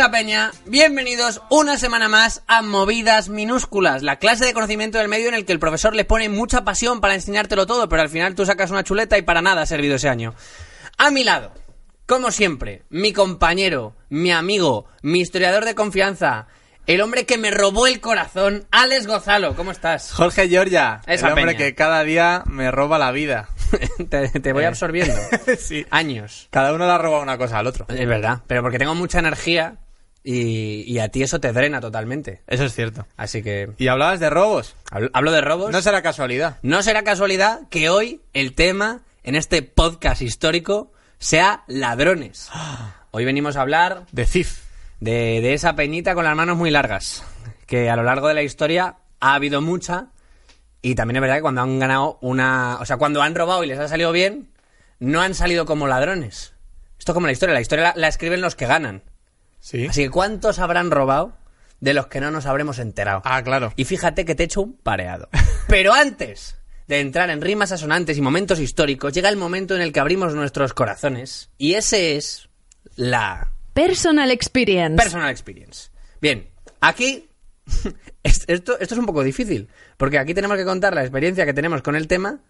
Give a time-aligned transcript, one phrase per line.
[0.00, 5.28] Esa peña, bienvenidos una semana más a Movidas Minúsculas, la clase de conocimiento del medio
[5.28, 8.34] en el que el profesor le pone mucha pasión para enseñártelo todo, pero al final
[8.34, 10.34] tú sacas una chuleta y para nada ha servido ese año.
[10.96, 11.52] A mi lado,
[12.06, 16.46] como siempre, mi compañero, mi amigo, mi historiador de confianza,
[16.86, 20.12] el hombre que me robó el corazón, Alex Gozalo, ¿cómo estás?
[20.12, 21.58] Jorge Giorgia, Esa el hombre peña.
[21.58, 23.50] que cada día me roba la vida.
[24.08, 24.68] te, te voy Eh.
[24.68, 25.14] absorbiendo.
[25.58, 25.84] sí.
[25.90, 26.48] Años.
[26.50, 27.84] Cada uno le ha robado una cosa al otro.
[27.90, 29.76] Es verdad, pero porque tengo mucha energía
[30.24, 32.42] y, y a ti eso te drena totalmente.
[32.46, 33.06] Eso es cierto.
[33.16, 34.76] Así que Y hablabas de robos.
[34.90, 35.70] hablo, hablo de robos.
[35.72, 36.56] No será casualidad.
[36.62, 42.48] No será casualidad que hoy el tema en este podcast histórico sea ladrones.
[43.12, 44.60] Hoy venimos a hablar De CIF.
[45.00, 47.24] de, de esa peñita con las manos muy largas,
[47.66, 50.10] que a lo largo de la historia ha habido mucha
[50.80, 52.78] y también es verdad que cuando han ganado una...
[52.80, 54.48] O sea, cuando han robado y les ha salido bien,
[55.00, 56.54] no han salido como ladrones.
[56.98, 59.02] Esto es como la historia, la historia la, la escriben los que ganan.
[59.60, 59.86] Sí.
[59.86, 61.36] Así que ¿cuántos habrán robado
[61.80, 63.22] de los que no nos habremos enterado?
[63.24, 63.72] Ah, claro.
[63.76, 65.28] Y fíjate que te he hecho un pareado.
[65.68, 66.56] Pero antes
[66.88, 70.34] de entrar en rimas asonantes y momentos históricos, llega el momento en el que abrimos
[70.34, 71.50] nuestros corazones.
[71.58, 72.48] Y ese es
[72.96, 74.96] la Personal Experience.
[74.96, 75.90] personal experience.
[76.20, 76.48] Bien,
[76.80, 77.28] aquí
[78.24, 81.54] es- esto, esto es un poco difícil, porque aquí tenemos que contar la experiencia que
[81.54, 82.40] tenemos con el tema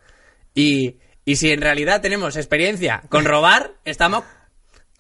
[0.55, 4.25] y, y si en realidad tenemos experiencia con robar, estamos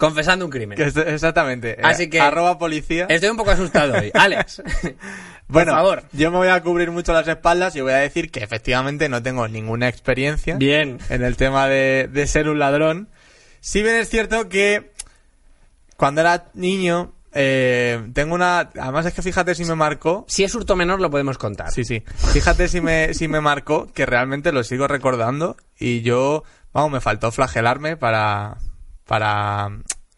[0.00, 0.76] confesando un crimen.
[0.76, 1.72] Que exactamente.
[1.78, 3.06] Eh, Así que- Arroba policía.
[3.08, 4.10] Estoy un poco asustado hoy.
[4.14, 4.62] Alex,
[5.46, 6.02] bueno, por favor.
[6.12, 9.22] yo me voy a cubrir mucho las espaldas y voy a decir que efectivamente no
[9.22, 10.98] tengo ninguna experiencia Bien.
[11.10, 13.08] en el tema de, de ser un ladrón.
[13.60, 14.90] Si bien es cierto que
[15.96, 18.70] cuando era niño, eh, tengo una...
[18.80, 21.70] Además es que fíjate si me marcó Si es hurto menor lo podemos contar.
[21.70, 22.02] Sí, sí.
[22.32, 25.56] Fíjate si me, si me marcó, que realmente lo sigo recordando.
[25.78, 28.56] Y yo, vamos, me faltó flagelarme para,
[29.10, 29.70] para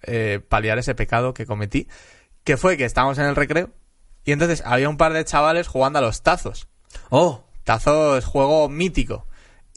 [0.03, 1.89] eh, paliar ese pecado que cometí.
[2.45, 3.71] Que fue que estábamos en el recreo.
[4.25, 6.69] Y entonces había un par de chavales jugando a los tazos.
[7.09, 9.27] Oh, Tazos, juego mítico.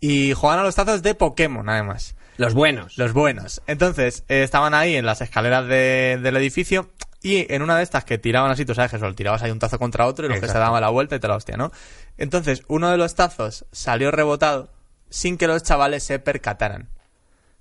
[0.02, 2.16] Y jugaban a los tazos de Pokémon, además.
[2.36, 2.98] los buenos.
[2.98, 3.62] Los buenos.
[3.68, 6.90] Entonces, eh, estaban ahí en las escaleras de- del edificio
[7.24, 9.59] y en una de estas que tiraban así, tú sabes que solo tirabas ahí un
[9.59, 11.72] tazo contra otro y los que se daban la vuelta y te la hostia, ¿no?
[12.18, 14.70] Entonces, uno de los tazos salió rebotado
[15.09, 16.90] sin que los chavales se percataran.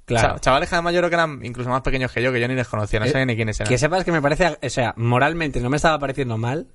[0.07, 0.35] Claro.
[0.35, 2.47] Cha- chavales que además yo creo que eran incluso más pequeños que yo, que yo
[2.49, 3.69] ni les conocía, no Eh, sabía ni quiénes eran.
[3.71, 6.67] Que sepas que me parece, o sea, moralmente no me estaba pareciendo mal,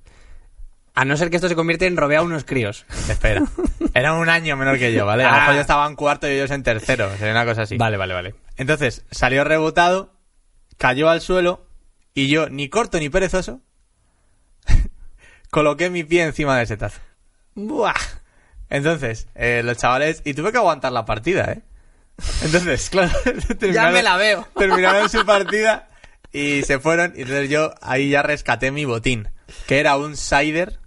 [0.94, 2.84] a no ser que esto se convierte en robear a unos críos.
[3.08, 3.42] Espera.
[3.94, 5.24] Eran un año menor que yo, ¿vale?
[5.24, 5.40] A lo Ah.
[5.40, 7.76] mejor yo estaba en cuarto y ellos en tercero, sería una cosa así.
[7.76, 8.34] Vale, vale, vale.
[8.56, 10.12] Entonces, salió rebotado,
[10.76, 11.64] cayó al suelo
[12.14, 13.60] y yo, ni corto ni perezoso,
[15.50, 17.00] coloqué mi pie encima de ese tazo.
[17.54, 17.94] Buah.
[18.68, 20.22] Entonces, eh, los chavales...
[20.24, 21.62] Y tuve que aguantar la partida, ¿eh?
[22.42, 23.10] Entonces, claro...
[23.24, 24.46] Ya terminaron- me la veo.
[24.56, 25.88] Terminaron su partida
[26.32, 27.12] y se fueron.
[27.16, 29.28] Y entonces yo ahí ya rescaté mi botín,
[29.66, 30.78] que era un cider.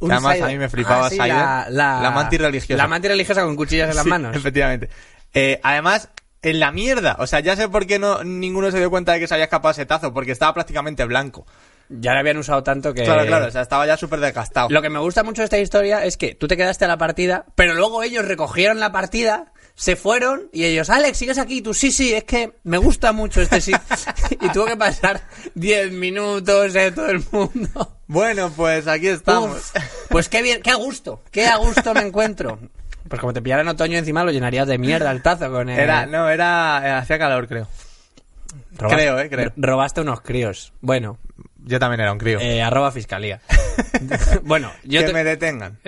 [0.00, 0.44] Un además cider.
[0.48, 1.28] a mí me flipaba Ah, sí, cider.
[1.28, 2.76] La, la, manti religiosa.
[2.82, 4.36] La manti religiosa con cuchillas en las Sí, manos.
[4.36, 4.88] Efectivamente.
[5.34, 6.08] Eh, además,
[6.42, 7.16] en la mierda.
[7.18, 9.44] O sea, ya sé por qué no ninguno se dio cuenta de que se había
[9.44, 11.46] escapado ese tazo, porque estaba prácticamente blanco.
[11.90, 13.02] Ya lo habían usado tanto que...
[13.02, 14.68] Claro, claro, o sea, estaba ya súper desgastado.
[14.68, 16.98] Lo que me gusta mucho de esta historia es que tú te quedaste a la
[16.98, 21.62] partida, pero luego ellos recogieron la partida, se fueron y ellos, Alex, sigues aquí, Y
[21.62, 23.70] tú sí, sí, es que me gusta mucho este sí.
[24.40, 25.20] y tuvo que pasar
[25.54, 27.96] 10 minutos de todo el mundo.
[28.08, 29.56] Bueno, pues aquí estamos.
[29.56, 29.74] Uf,
[30.08, 32.58] pues qué bien, qué a gusto, qué a gusto me encuentro.
[33.08, 35.78] Pues como te pillara en otoño encima lo llenarías de mierda el tazo con el...
[35.78, 37.68] Era, no, era, eh, hacía calor, creo.
[38.76, 39.52] Robaste- creo, eh, creo.
[39.56, 40.72] Robaste unos críos.
[40.80, 41.18] Bueno,
[41.64, 42.40] Yo también era un crío.
[42.40, 43.40] eh, arroba fiscalía.
[44.42, 45.78] bueno, yo que te- me detengan.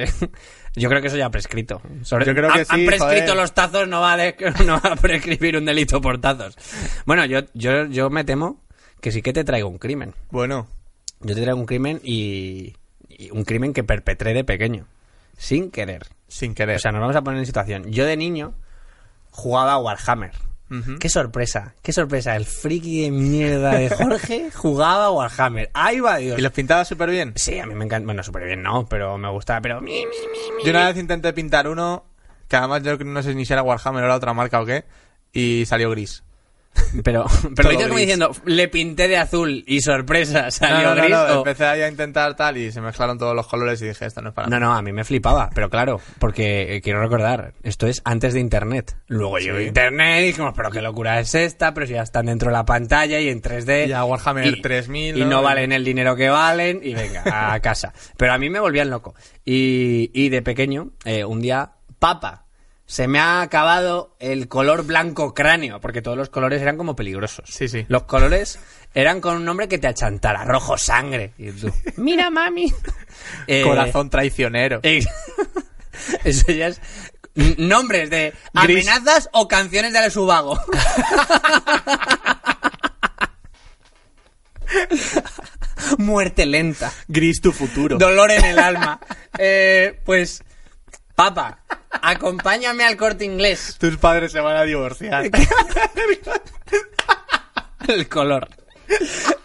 [0.76, 1.80] Yo creo que eso ya ha prescrito.
[2.02, 3.36] Sobre- Yo creo que han, sí, han prescrito joder.
[3.36, 4.36] los tazos, no va, de-
[4.66, 6.56] no va a prescribir un delito por tazos.
[7.06, 8.60] Bueno, yo, yo, yo me temo
[9.00, 10.14] que sí que te traigo un crimen.
[10.30, 10.68] Bueno,
[11.20, 12.74] Yo te traigo un crimen y,
[13.08, 14.86] y un crimen que perpetré de pequeño.
[15.36, 16.06] Sin querer.
[16.28, 16.76] sin querer.
[16.76, 17.90] O sea, nos vamos a poner en situación.
[17.90, 18.54] Yo de niño
[19.30, 20.32] jugaba a Warhammer.
[21.00, 22.36] Qué sorpresa, qué sorpresa.
[22.36, 25.70] El friki de mierda de Jorge jugaba Warhammer.
[25.74, 26.38] Ahí va Dios.
[26.38, 27.32] ¿Y los pintaba súper bien?
[27.36, 28.06] Sí, a mí me encanta.
[28.06, 29.60] Bueno, súper bien, no, pero me gustaba.
[29.60, 29.80] Pero.
[30.64, 32.04] Yo una vez intenté pintar uno,
[32.46, 34.84] que además yo no sé ni si era Warhammer o era otra marca o qué,
[35.32, 36.22] y salió gris.
[37.04, 37.24] Pero,
[37.56, 41.02] pero lo hice como diciendo, le pinté de azul y sorpresa, salió no, no, no,
[41.02, 41.10] gris.
[41.16, 44.06] no, o- empecé ahí a intentar tal y se mezclaron todos los colores y dije,
[44.06, 44.60] esto no es para No, mí.
[44.60, 48.40] no, a mí me flipaba, pero claro, porque eh, quiero recordar, esto es antes de
[48.40, 48.96] Internet.
[49.08, 49.64] Luego llegó Sí.
[49.64, 52.64] Internet y dijimos, pero qué locura es esta, pero si ya están dentro de la
[52.64, 53.88] pantalla y en 3D.
[53.88, 55.26] Y a Warhammer y- 3000, Y ¿no?
[55.26, 57.92] no valen el dinero que valen y venga, a casa.
[58.16, 59.14] Pero a mí me volvían loco.
[59.44, 62.46] Y, y de pequeño, eh, un día, papa,
[62.90, 67.48] se me ha acabado el color blanco cráneo, porque todos los colores eran como peligrosos.
[67.48, 67.86] Sí, sí.
[67.86, 68.58] Los colores
[68.94, 71.32] eran con un nombre que te achantara, rojo sangre.
[71.38, 72.72] Y tú, mira mami.
[73.46, 74.80] Eh, Corazón traicionero.
[74.82, 75.04] eh,
[76.24, 76.80] Eso ya es
[77.58, 78.32] nombres de
[78.64, 78.88] Gris.
[78.88, 80.58] amenazas o canciones de Subago.
[85.98, 86.92] Muerte lenta.
[87.08, 87.98] Gris tu futuro.
[87.98, 89.00] Dolor en el alma.
[89.38, 90.42] Eh, pues,
[91.24, 91.58] papa,
[92.00, 93.76] acompáñame al corte inglés.
[93.78, 95.24] Tus padres se van a divorciar.
[97.88, 98.48] El color.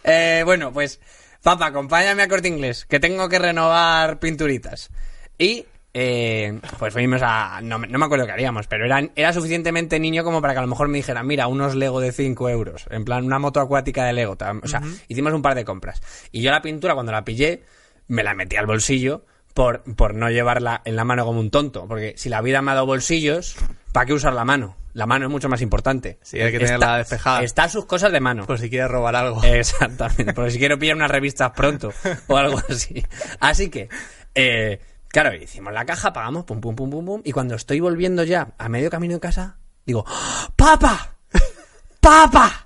[0.04, 1.00] Eh, bueno, pues,
[1.44, 4.90] papá, acompáñame a corte inglés, que tengo que renovar pinturitas.
[5.38, 7.60] Y, eh, pues fuimos a.
[7.62, 10.60] No, me- no me acuerdo qué haríamos, pero era, era suficientemente niño como para que
[10.60, 12.86] a lo mejor me dijeran, mira, unos Lego de 5 euros.
[12.90, 14.38] En plan, una moto acuática de Lego.
[14.64, 16.02] O sea, hicimos un par de compras.
[16.32, 17.64] Y yo la pintura, cuando la pillé,
[18.08, 19.26] me la metí al bolsillo
[19.56, 21.88] por, por no llevarla en la mano como un tonto.
[21.88, 23.56] Porque si la vida me ha dado bolsillos,
[23.94, 24.76] ¿para qué usar la mano?
[24.94, 26.20] La mano es mucho más importante.
[26.22, 27.42] Sí, hay que tenerla despejada.
[27.42, 28.46] Está sus cosas de mano.
[28.46, 29.42] Por si quieres robar algo.
[29.44, 31.92] Exactamente, porque si quiero pillar unas revistas pronto
[32.28, 33.04] o algo así.
[33.40, 33.90] Así que,
[34.36, 38.24] eh, claro, hicimos la caja, pagamos, pum, pum, pum, pum, pum, y cuando estoy volviendo
[38.24, 40.50] ya a medio camino de casa, digo, ¡Ah!
[40.56, 41.16] ¡Papa!
[42.00, 42.64] ¡Papa!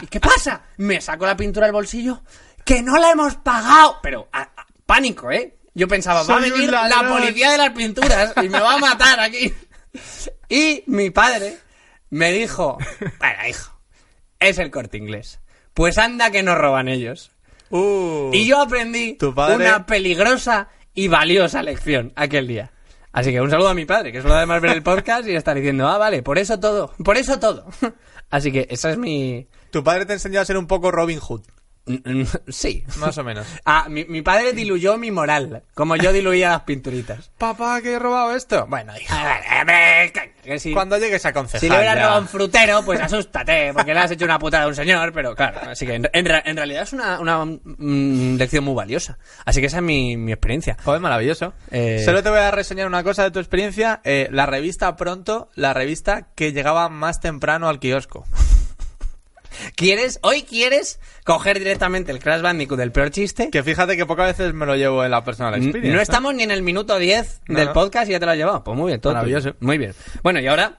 [0.00, 0.62] ¿Y qué pasa?
[0.78, 2.22] Me saco la pintura del bolsillo,
[2.64, 3.98] ¡que no la hemos pagado!
[4.02, 5.58] Pero, a- a- pánico, ¿eh?
[5.74, 9.20] Yo pensaba, va a venir la policía de las pinturas y me va a matar
[9.20, 9.52] aquí.
[10.48, 11.56] Y mi padre
[12.10, 12.76] me dijo,
[13.18, 13.72] bueno, hijo,
[14.38, 15.40] es el corte inglés.
[15.72, 17.30] Pues anda que nos roban ellos.
[17.70, 18.30] Uh.
[18.34, 22.70] Y yo aprendí Tu padre- una peligrosa y valiosa lección aquel día.
[23.12, 25.54] Así que un saludo a mi padre, que suele además ver el podcast y estar
[25.54, 27.66] diciendo, ah, vale, por eso todo, por eso todo.
[28.30, 29.46] Así que esa es mi...
[29.70, 31.42] Tu padre te enseñó a ser un poco Robin Hood.
[32.48, 32.84] Sí.
[32.98, 33.46] Más o menos.
[33.64, 37.30] Ah, mi, mi padre diluyó mi moral, como yo diluía las pinturitas.
[37.38, 38.66] Papá, que he robado esto.
[38.68, 39.14] Bueno, hijo.
[39.14, 40.12] A ver,
[40.42, 41.60] que si- Cuando llegues a concejal.
[41.60, 44.68] Si le hubieras robado un frutero, pues asústate, porque le has hecho una putada a
[44.68, 48.74] un señor, pero claro, así que en, en realidad es una, una, mm, lección muy
[48.74, 49.18] valiosa.
[49.44, 50.76] Así que esa es mi, mi experiencia.
[50.84, 51.54] Joder, maravilloso.
[51.70, 54.00] Eh, Solo te voy a reseñar una cosa de tu experiencia.
[54.04, 58.26] Eh, la revista Pronto, la revista que llegaba más temprano al kiosco.
[59.76, 63.50] ¿Quieres, hoy quieres coger directamente el Crash Bandicoot del peor chiste?
[63.50, 65.94] Que fíjate que pocas veces me lo llevo en la personal experience.
[65.94, 67.72] no estamos ni en el minuto 10 No, del no.
[67.72, 68.64] podcast y ya te lo has llevado.
[68.64, 69.12] Pues muy bien, todo.
[69.14, 69.54] Maravilloso.
[69.60, 69.94] Muy bien.
[70.22, 70.78] Bueno, y ahora,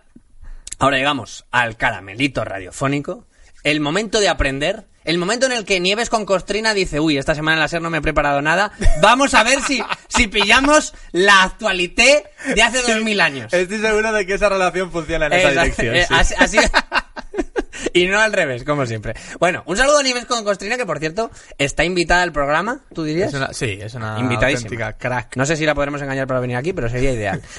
[0.79, 3.25] ahora llegamos al caramelito radiofónico.
[3.63, 4.85] El momento de aprender.
[5.05, 7.81] El momento en el que Nieves con Costrina dice, uy, esta semana en la SER
[7.81, 8.71] no me he preparado nada.
[9.01, 12.23] Vamos a ver si, si pillamos la actualité
[12.55, 13.51] de hace dos mil años.
[13.53, 15.95] Estoy seguro de que esa relación funciona en esa dirección.
[15.95, 16.13] Eh, sí.
[16.15, 16.57] así- así-
[17.93, 19.13] y no al revés, como siempre.
[19.39, 23.03] Bueno, un saludo a Nieves con Costrina, que por cierto, está invitada al programa, ¿tú
[23.03, 23.29] dirías?
[23.29, 24.67] Es una- sí, es una Invitadísima.
[24.67, 25.35] auténtica crack.
[25.37, 27.41] No sé si la podremos engañar para venir aquí, pero sería ideal.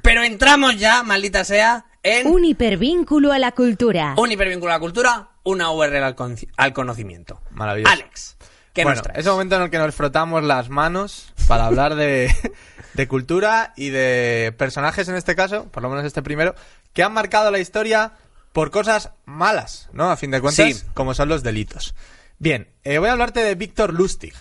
[0.00, 4.14] Pero entramos ya, maldita sea, en Un hipervínculo a la cultura.
[4.16, 7.42] un hipervínculo a la cultura, una URL al, con- al conocimiento.
[7.50, 7.92] Maravilloso.
[7.92, 8.36] Alex,
[8.72, 9.18] ¿qué bueno, nos traes?
[9.18, 12.32] es el momento en el que nos frotamos las manos para hablar de,
[12.94, 16.54] de cultura y de personajes en este caso, por lo menos este primero,
[16.92, 18.12] que han marcado la historia
[18.58, 20.10] por cosas malas, ¿no?
[20.10, 20.86] A fin de cuentas, Sí.
[20.92, 21.94] como son los delitos.
[22.40, 24.34] Bien, eh, voy a hablarte de Víctor Lustig.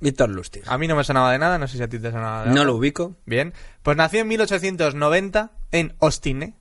[0.00, 0.64] Víctor Lustig.
[0.66, 2.46] A mí no me sonaba de nada, no sé si a ti te sonaba de
[2.50, 2.72] No algo.
[2.72, 3.14] lo ubico.
[3.24, 6.54] Bien, pues nació en 1890 en Ostine,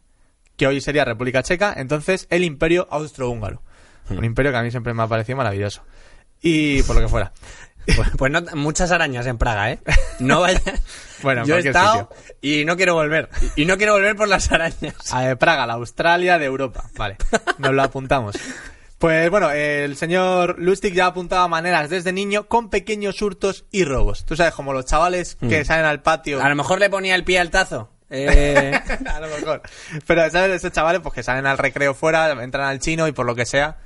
[0.58, 3.64] que hoy sería República Checa, entonces el Imperio Austrohúngaro.
[4.08, 4.20] Hmm.
[4.20, 5.82] Un imperio que a mí siempre me ha parecido maravilloso.
[6.40, 7.34] Y por lo que fuera.
[7.96, 9.80] Pues, pues no, muchas arañas en Praga, ¿eh?
[10.20, 10.64] No vayas.
[11.22, 12.10] Bueno, en Yo he estado
[12.42, 13.30] y no quiero volver.
[13.56, 14.94] Y y no quiero volver por las arañas.
[15.12, 16.84] A Praga, la Australia de Europa.
[16.98, 17.18] Vale,
[17.58, 18.36] nos lo apuntamos.
[19.00, 24.26] Pues bueno, el señor Lustig ya apuntaba maneras desde niño con pequeños hurtos y robos.
[24.26, 25.66] Tú sabes, como los chavales que Mm.
[25.66, 26.44] salen al patio.
[26.44, 27.90] A lo mejor le ponía el pie al tazo.
[28.12, 28.72] Eh,
[29.12, 29.64] a lo mejor.
[30.06, 30.52] Pero, ¿sabes?
[30.58, 33.46] Esos chavales pues que salen al recreo fuera, entran al chino y por lo que
[33.48, 33.78] sea,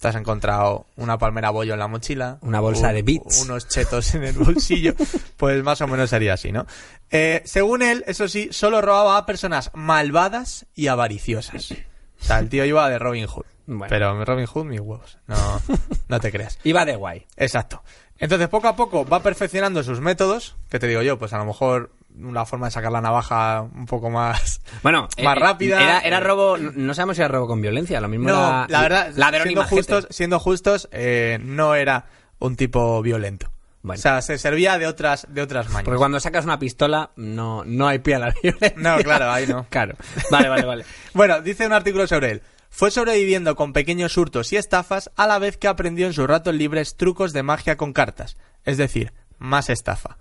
[0.00, 2.38] te has encontrado una palmera bollo en la mochila.
[2.42, 3.42] Una bolsa un- de bits.
[3.42, 4.94] Unos chetos en el bolsillo.
[5.36, 6.66] pues más o menos sería así, ¿no?
[7.10, 11.72] Eh, según él, eso sí, solo robaba a personas malvadas y avariciosas.
[11.72, 13.44] O sea, el tío iba de Robin Hood.
[13.66, 13.86] Bueno.
[13.88, 15.18] Pero Robin Hood, mis huevos.
[15.26, 15.60] No,
[16.08, 16.58] no te creas.
[16.64, 17.26] Iba de guay.
[17.36, 17.82] Exacto.
[18.18, 20.56] Entonces, poco a poco va perfeccionando sus métodos.
[20.70, 23.86] Que te digo yo, pues a lo mejor una forma de sacar la navaja un
[23.86, 24.60] poco más.
[24.82, 25.82] Bueno, Más eh, rápida.
[25.82, 28.80] Era, era robo, no- sabemos si era robo con violencia, lo mismo No, era la
[28.82, 32.06] verdad, la siendo justos, siendo justos eh, no era
[32.38, 33.50] un tipo violento.
[33.82, 33.98] Bueno.
[34.00, 35.84] O sea, se servía de otras, de otras mañas.
[35.84, 38.74] Porque cuando sacas una pistola, no, no hay pie a la violencia.
[38.76, 39.66] No, claro, ahí no.
[39.70, 39.94] Claro.
[40.30, 40.84] Vale, vale, vale.
[41.14, 42.42] Bueno, dice un artículo sobre él.
[42.68, 46.54] Fue sobreviviendo con pequeños hurtos y estafas a la vez que aprendió en sus ratos
[46.54, 48.36] libres trucos de magia con cartas.
[48.64, 50.18] Es decir, más estafa.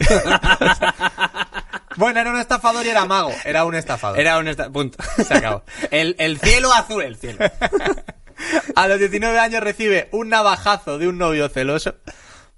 [1.96, 3.32] bueno, era un estafador y era mago.
[3.44, 4.18] Era un estafador.
[4.18, 4.48] Era un...
[4.48, 4.98] esta- Punto.
[5.26, 5.62] Se acabó.
[5.90, 7.38] El, el cielo azul, el cielo.
[8.74, 11.94] A los 19 años recibe un navajazo de un novio celoso.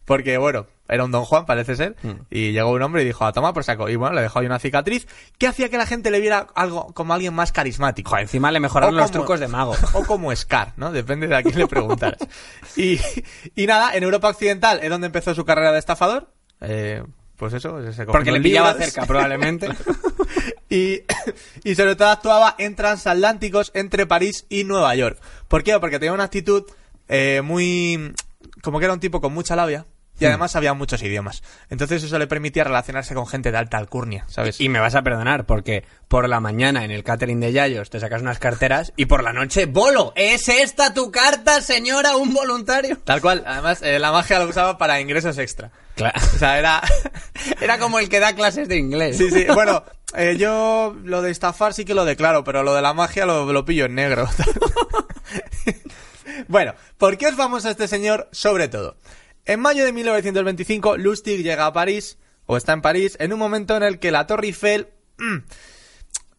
[0.05, 1.97] Porque, bueno, era un don Juan, parece ser.
[2.03, 2.11] Mm.
[2.31, 3.89] Y llegó un hombre y dijo, a tomar por saco.
[3.89, 5.07] Y bueno, le dejó ahí una cicatriz
[5.39, 8.11] que hacía que la gente le viera algo como alguien más carismático.
[8.11, 9.75] Joder, encima le mejoraron O los como- trucos de mago.
[9.95, 10.93] O como Scar, ¿no?
[10.93, 12.19] Depende de a quién le preguntaras.
[12.77, 13.01] Y,
[13.57, 16.33] y nada, en Europa Occidental es donde empezó su carrera de estafador.
[16.61, 17.03] Eh,
[17.37, 18.87] pues eso, se Porque le pillaba libros.
[18.93, 19.69] cerca, probablemente.
[20.69, 21.03] Y,
[21.65, 25.21] y sobre todo actuaba en transatlánticos entre París y Nueva York.
[25.47, 25.79] ¿Por qué?
[25.79, 26.65] Porque tenía una actitud
[27.09, 28.15] eh, muy...
[28.63, 29.85] como que era un tipo con mucha labia.
[30.21, 31.43] Y además sabía muchos idiomas.
[31.69, 34.61] Entonces eso le permitía relacionarse con gente de alta alcurnia, ¿sabes?
[34.61, 37.99] Y me vas a perdonar, porque por la mañana en el catering de Yayos te
[37.99, 40.13] sacas unas carteras y por la noche, ¡bolo!
[40.15, 42.99] ¿Es esta tu carta, señora, un voluntario?
[43.05, 43.43] Tal cual.
[43.47, 45.73] Además, eh, la magia lo usaba para ingresos extra.
[45.97, 46.21] Claro.
[46.35, 46.83] O sea, era...
[47.61, 49.17] Era como el que da clases de inglés.
[49.17, 49.47] Sí, sí.
[49.55, 53.27] Bueno, eh, yo lo de estafar sí que lo declaro, pero lo de la magia
[53.27, 54.29] lo, lo pillo en negro.
[56.49, 58.29] bueno, ¿por qué es famoso este señor?
[58.33, 58.97] Sobre todo.
[59.45, 63.77] En mayo de 1925, Lustig llega a París, o está en París, en un momento
[63.77, 65.39] en el que la Torre Eiffel mm,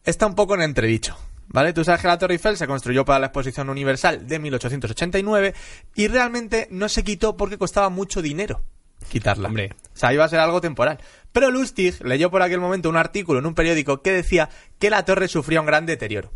[0.04, 1.16] está un poco en entredicho.
[1.46, 1.72] ¿Vale?
[1.72, 5.54] Tú sabes que la Torre Eiffel se construyó para la Exposición Universal de 1889
[5.94, 8.64] y realmente no se quitó porque costaba mucho dinero
[9.08, 9.48] quitarla.
[9.48, 9.70] Hombre.
[9.94, 10.98] O sea, iba a ser algo temporal.
[11.32, 15.04] Pero Lustig leyó por aquel momento un artículo en un periódico que decía que la
[15.04, 16.32] torre sufría un gran deterioro.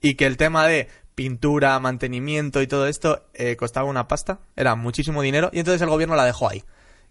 [0.00, 0.88] Y que el tema de
[1.20, 5.90] pintura, mantenimiento y todo esto eh, costaba una pasta, era muchísimo dinero, y entonces el
[5.90, 6.64] gobierno la dejó ahí.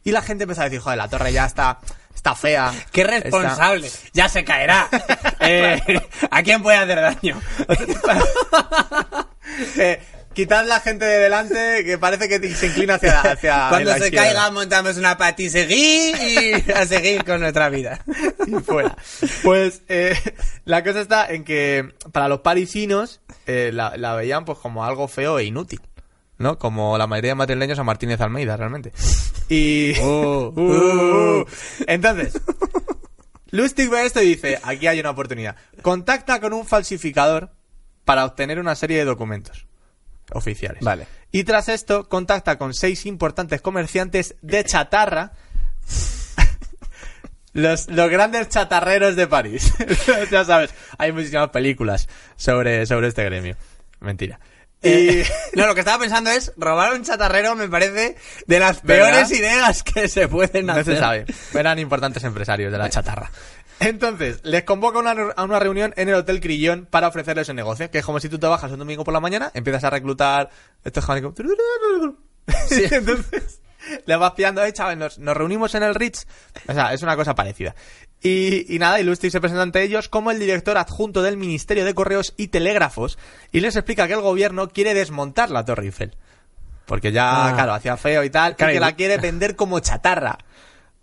[0.03, 1.77] Y la gente empezó a decir, joder, la torre ya está,
[2.15, 2.73] está fea.
[2.91, 3.87] ¡Qué está- responsable!
[4.13, 4.89] Ya se caerá.
[5.41, 5.79] Eh,
[6.31, 7.39] ¿A quién puede hacer daño?
[9.77, 10.01] Eh,
[10.33, 14.05] quitad la gente de delante que parece que se inclina hacia, hacia Cuando la se
[14.05, 14.27] izquierda.
[14.27, 18.03] caiga montamos una pati seguí y a seguir con nuestra vida.
[18.48, 18.95] y fuera.
[19.43, 20.15] Pues eh,
[20.65, 25.07] la cosa está en que para los parisinos eh, la, la veían pues como algo
[25.07, 25.81] feo e inútil.
[26.38, 26.57] ¿No?
[26.57, 28.93] Como la mayoría de madrileños a Martínez Almeida, realmente.
[29.50, 29.93] Y...
[30.00, 30.53] Oh.
[30.55, 31.45] Uh.
[31.86, 32.39] Entonces,
[33.51, 35.57] Lustig ve esto y dice, aquí hay una oportunidad.
[35.81, 37.51] Contacta con un falsificador
[38.05, 39.68] para obtener una serie de documentos
[40.33, 40.81] oficiales.
[40.83, 41.07] Vale.
[41.31, 45.33] Y tras esto, contacta con seis importantes comerciantes de chatarra.
[47.53, 49.74] Los, los grandes chatarreros de París.
[50.31, 50.69] ya sabes,
[51.00, 53.55] hay muchísimas películas sobre, sobre este gremio.
[54.00, 54.39] Mentira.
[54.83, 55.24] Y...
[55.55, 59.12] No, lo que estaba pensando es robar un chatarrero me parece de las ¿Verdad?
[59.13, 60.93] peores ideas que se pueden No hacer.
[60.93, 61.25] se sabe.
[61.53, 63.31] Eran importantes empresarios de la chatarra.
[63.79, 67.55] Entonces, les convoca a una, a una reunión en el Hotel Crillón para ofrecerles un
[67.55, 67.89] negocio.
[67.89, 70.50] Que es como si tú te bajas un domingo por la mañana, empiezas a reclutar
[70.83, 71.31] estos jóvenes.
[72.67, 73.62] Sí, entonces,
[74.05, 76.25] les vas pillando, eh, chaval, nos, nos reunimos en el Ritz.
[76.67, 77.75] O sea, es una cosa parecida.
[78.21, 81.86] Y, y nada, y Lustig se presenta ante ellos como el director adjunto del Ministerio
[81.86, 83.17] de Correos y Telégrafos
[83.53, 86.15] y les explica que el gobierno quiere desmontar la Torre Eiffel.
[86.86, 87.53] Porque ya, Ah.
[87.53, 90.39] claro, hacía feo y tal, Claro, y que la quiere vender como chatarra.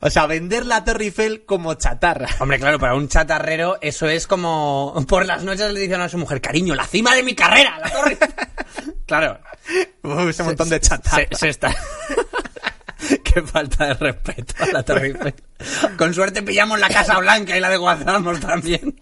[0.00, 2.29] O sea, vender la Torre Eiffel como chatarra.
[2.38, 4.95] Hombre, claro, para un chatarrero eso es como...
[5.09, 7.91] Por las noches le dicen a su mujer, cariño, la cima de mi carrera, la
[7.91, 8.19] torre.
[9.07, 9.41] claro.
[10.03, 11.25] Uf, ese montón de chatarra.
[11.31, 11.75] Se, se está...
[13.25, 15.35] Qué falta de respeto a la Torre Eiffel.
[15.97, 19.00] Con suerte pillamos la Casa Blanca y la desguazamos también.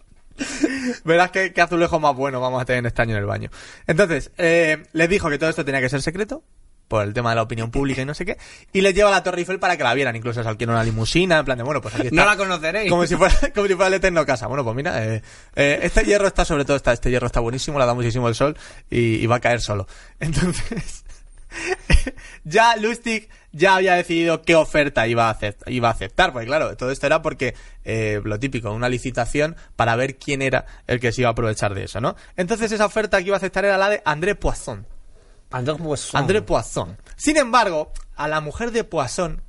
[1.05, 3.51] Verás qué, qué azulejo más bueno vamos a tener en este año en el baño.
[3.87, 6.43] Entonces, eh, les dijo que todo esto tenía que ser secreto,
[6.89, 8.37] por el tema de la opinión pública y no sé qué,
[8.73, 10.15] y les lleva a la Torre Eiffel para que la vieran.
[10.17, 12.17] Incluso se alquilaron una limusina, en plan de, bueno, pues aquí está.
[12.17, 12.91] No la conoceréis.
[12.91, 14.47] Como si fuera, como si fuera el eterno casa.
[14.47, 15.23] Bueno, pues mira, eh,
[15.57, 18.35] eh, este hierro está, sobre todo, está, este hierro está buenísimo, le da muchísimo el
[18.35, 18.57] sol
[18.91, 19.87] y, y va a caer solo.
[20.21, 21.05] Entonces,
[22.45, 26.77] ya Lustig ya había decidido qué oferta iba a, acep- iba a aceptar, porque claro,
[26.77, 31.13] todo esto era porque eh, lo típico, una licitación para ver quién era el que
[31.13, 32.17] se iba a aprovechar de eso, ¿no?
[32.37, 34.87] Entonces esa oferta que iba a aceptar era la de André Poisson.
[36.19, 36.97] André Poisson.
[37.17, 39.43] Sin embargo, a la mujer de Poisson,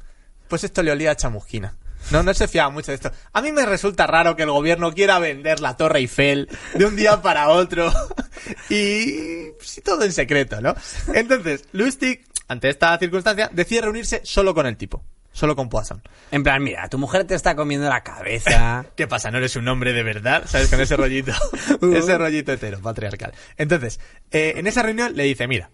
[0.47, 1.75] pues esto le olía a chamusquina.
[2.12, 3.12] No, no se fiaba mucho de esto.
[3.33, 6.95] A mí me resulta raro que el gobierno quiera vender la Torre Eiffel de un
[6.95, 7.91] día para otro
[8.69, 10.75] Y sí, todo en secreto, ¿no?
[11.13, 15.03] Entonces, Lustig, ante esta circunstancia, decide reunirse solo con el tipo.
[15.31, 16.01] Solo con Poisson.
[16.31, 18.85] En plan, mira, tu mujer te está comiendo la cabeza.
[18.95, 19.31] ¿Qué pasa?
[19.31, 20.43] ¿No eres un hombre de verdad?
[20.45, 20.69] ¿Sabes?
[20.69, 21.33] Con ese rollito.
[21.93, 23.33] ese rollito hetero, patriarcal.
[23.57, 24.00] Entonces,
[24.31, 25.71] eh, en esa reunión le dice, mira,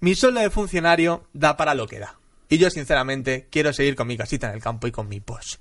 [0.00, 2.18] mi sueldo de funcionario da para lo que da.
[2.48, 5.56] Y yo, sinceramente, quiero seguir con mi casita en el campo y con mi posh.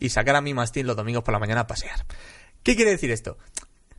[0.00, 2.04] Y sacar a mi mastín los domingos por la mañana a pasear.
[2.62, 3.38] ¿Qué quiere decir esto?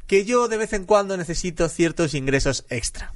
[0.05, 3.13] Que yo de vez en cuando necesito ciertos ingresos extra.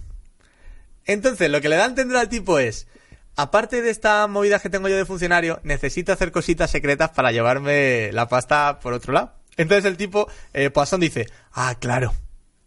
[1.06, 2.88] Entonces, lo que le da a entender al tipo es,
[3.36, 8.12] aparte de esta movida que tengo yo de funcionario, necesito hacer cositas secretas para llevarme
[8.14, 9.34] la pasta por otro lado.
[9.58, 12.14] Entonces el tipo, eh, dice, ah, claro,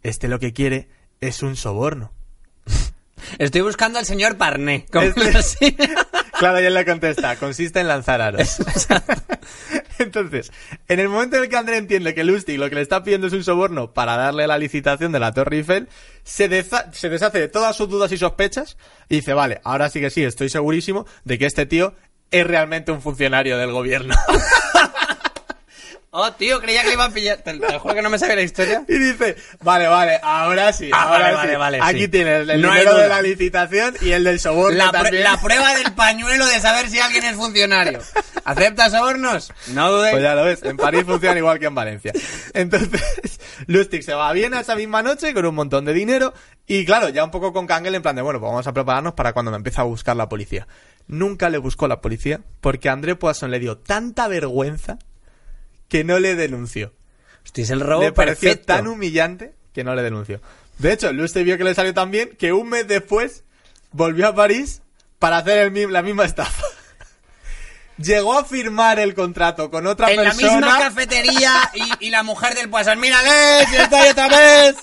[0.03, 2.13] este lo que quiere es un soborno.
[3.37, 4.85] Estoy buscando al señor Parné.
[4.91, 5.75] ¿Cómo Este-?
[6.37, 8.57] Claro, y él le contesta, consiste en lanzar aros.
[9.99, 10.51] Entonces,
[10.87, 13.27] en el momento en el que André entiende que Lustig lo que le está pidiendo
[13.27, 15.87] es un soborno para darle la licitación de la Torre Eiffel,
[16.23, 16.49] se,
[16.91, 18.77] se deshace de todas sus dudas y sospechas
[19.07, 21.93] y dice, vale, ahora sí que sí, estoy segurísimo de que este tío
[22.31, 24.15] es realmente un funcionario del gobierno.
[26.17, 27.37] Oh, tío, creía que le iba a pillar.
[27.39, 28.83] Te, te juro que no me sabía la historia.
[28.87, 31.35] y dice, vale, vale, ahora sí, Ah, ahora vale, sí.
[31.35, 32.07] vale, vale, Aquí sí.
[32.07, 35.23] tienes el No dinero de la licitación y el del soborno La, pr- también.
[35.23, 37.99] la prueba del pañuelo de saber si alguien es funcionario.
[38.45, 39.51] ¿Aceptas sobornos?
[39.73, 40.11] No dudes.
[40.11, 42.13] Pues ya lo ves, en París funciona igual que en Valencia.
[42.53, 46.33] Entonces, Lustig se va a Viena esa misma noche con un montón de dinero
[46.67, 49.13] y claro, ya un poco con Kangel en plan de, bueno, pues vamos a prepararnos
[49.15, 50.67] para cuando me empiece a buscar la policía.
[51.07, 54.97] Nunca le buscó la policía porque a André Poisson le dio tanta vergüenza
[55.87, 56.93] que no le denunció.
[57.43, 58.73] Hostia, es el robo le pareció perfecto.
[58.73, 60.41] tan humillante que no le denunció.
[60.79, 63.43] De hecho, Lustig vio que le salió tan bien que un mes después
[63.91, 64.81] volvió a París
[65.19, 66.65] para hacer el la misma estafa.
[67.97, 70.55] Llegó a firmar el contrato con otra en la persona.
[70.55, 74.75] misma cafetería y, y la mujer del Poisson, mírale, si estoy otra vez.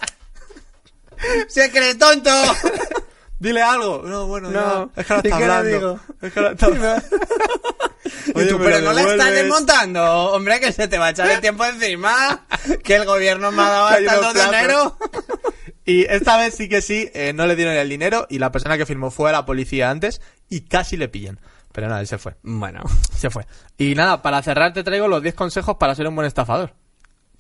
[1.48, 2.30] Si es que eres tonto.
[3.38, 4.02] Dile algo.
[4.06, 5.00] No, bueno, No, ya.
[5.00, 5.68] Es que ahora ¿y está hablando.
[5.78, 6.00] digo?
[6.22, 6.66] Es que ahora está
[8.34, 11.30] Oye, tú, pero lo no la estás desmontando, hombre, que se te va a echar
[11.30, 12.44] el tiempo encima.
[12.82, 14.54] Que el gobierno me ha dado hasta el unos 2 de plazos.
[14.56, 14.98] enero.
[15.84, 18.78] Y esta vez sí que sí, eh, no le dieron el dinero y la persona
[18.78, 21.40] que firmó fue a la policía antes y casi le pillan.
[21.72, 22.36] Pero nada, él se fue.
[22.42, 22.82] Bueno,
[23.16, 23.46] Se fue.
[23.78, 26.74] Y nada, para cerrar te traigo los 10 consejos para ser un buen estafador.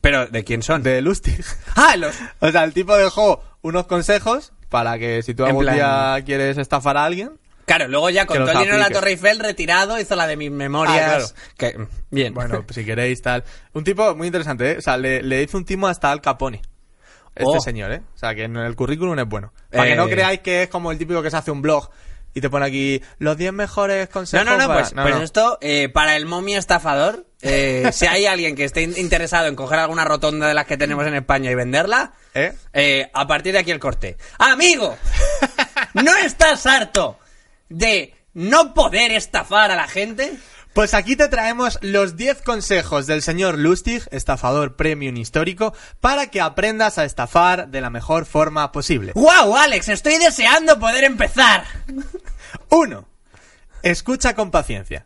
[0.00, 0.82] pero ¿de quién son?
[0.82, 1.44] De Lustig.
[1.76, 2.16] Ah, los...
[2.40, 6.18] O sea, el tipo dejó unos consejos para que si tú En algún plan- día
[6.26, 7.38] quieres estafar a alguien,
[7.76, 8.90] Claro, luego ya con todo el dinero de la.
[8.90, 11.34] Torre Eiffel retirado hizo la de mis memorias.
[11.36, 12.34] Ah, que, bien.
[12.34, 13.44] bueno, pues si queréis tal.
[13.72, 14.76] Un tipo muy interesante, ¿eh?
[14.78, 16.60] O sea, le, le hizo un timo hasta Al Capone.
[17.34, 17.60] Este Oh.
[17.60, 18.02] señor, ¿eh?
[18.14, 19.54] O sea, que en el currículum es bueno.
[19.70, 19.96] Para que Eh.
[19.96, 21.88] no creáis que es como el típico que se hace un blog
[22.34, 25.56] y te pone aquí los 10 mejores No, consejos no, no, para- pues, pues esto,
[25.62, 29.78] eh, para el momia estafador, eh, si hay alguien que esté in- interesado en coger
[29.78, 32.52] alguna rotonda de las que tenemos en España y venderla, ¿Eh?
[32.74, 34.16] eh, a partir de aquí el corte.
[34.38, 34.96] ¡Amigo!
[35.94, 37.18] ¿No estás harto
[37.72, 40.32] de no poder estafar a la gente?
[40.72, 46.40] Pues aquí te traemos los 10 consejos del señor Lustig, estafador premium histórico, para que
[46.40, 49.12] aprendas a estafar de la mejor forma posible.
[49.14, 49.90] ¡Guau, Alex!
[49.90, 51.64] Estoy deseando poder empezar.
[52.70, 53.08] 1.
[53.82, 55.04] Escucha con paciencia.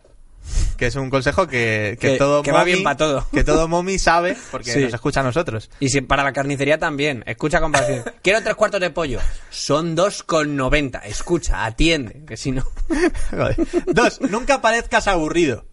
[0.76, 3.26] Que es un consejo que, que Que- todo que va momi- bien pa' todo.
[3.32, 4.80] Que todo momi sabe porque Sí.
[4.80, 5.70] nos escucha a nosotros.
[5.80, 7.22] Y si para la carnicería también.
[7.26, 8.14] Escucha con paciencia.
[8.22, 9.20] Quiero tres cuartos de pollo.
[9.50, 10.98] Son dos con noventa.
[11.00, 12.22] Escucha, atiende.
[12.26, 12.64] Que si no...
[13.86, 15.64] Dos, nunca parezcas aburrido.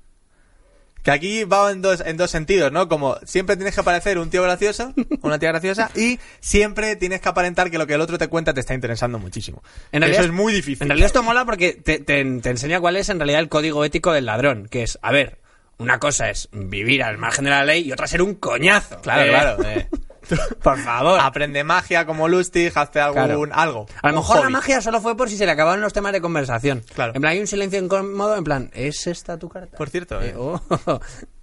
[1.03, 2.87] Que aquí va en dos, en dos sentidos, ¿no?
[2.87, 7.27] Como siempre tienes que parecer un tío gracioso, una tía graciosa, y siempre tienes que
[7.29, 9.61] aparentar que lo que el otro te cuenta te está interesando muchísimo.
[9.91, 10.81] En realidad- Eso es muy difícil.
[10.83, 13.83] En realidad esto mola porque te, te- te enseña cuál es en realidad el código
[13.83, 15.39] ético del ladrón, que es, a ver,
[15.77, 19.01] una cosa es vivir al margen de la ley y otra ser un coñazo.
[19.01, 19.63] Claro, Eh, claro.
[19.67, 19.87] eh.
[20.63, 21.19] Por favor.
[21.19, 23.43] Aprende magia como Lustig, hazte algún, Claro.
[23.53, 23.85] algo.
[24.01, 26.21] A lo mejor la magia solo fue por si se le acababan los temas de
[26.21, 26.83] conversación.
[26.95, 27.13] Claro.
[27.15, 29.77] En plan, hay un silencio incómodo, en plan, ¿es esta tu carta?
[29.77, 30.35] Por cierto, Eh, eh.
[30.37, 30.61] oh.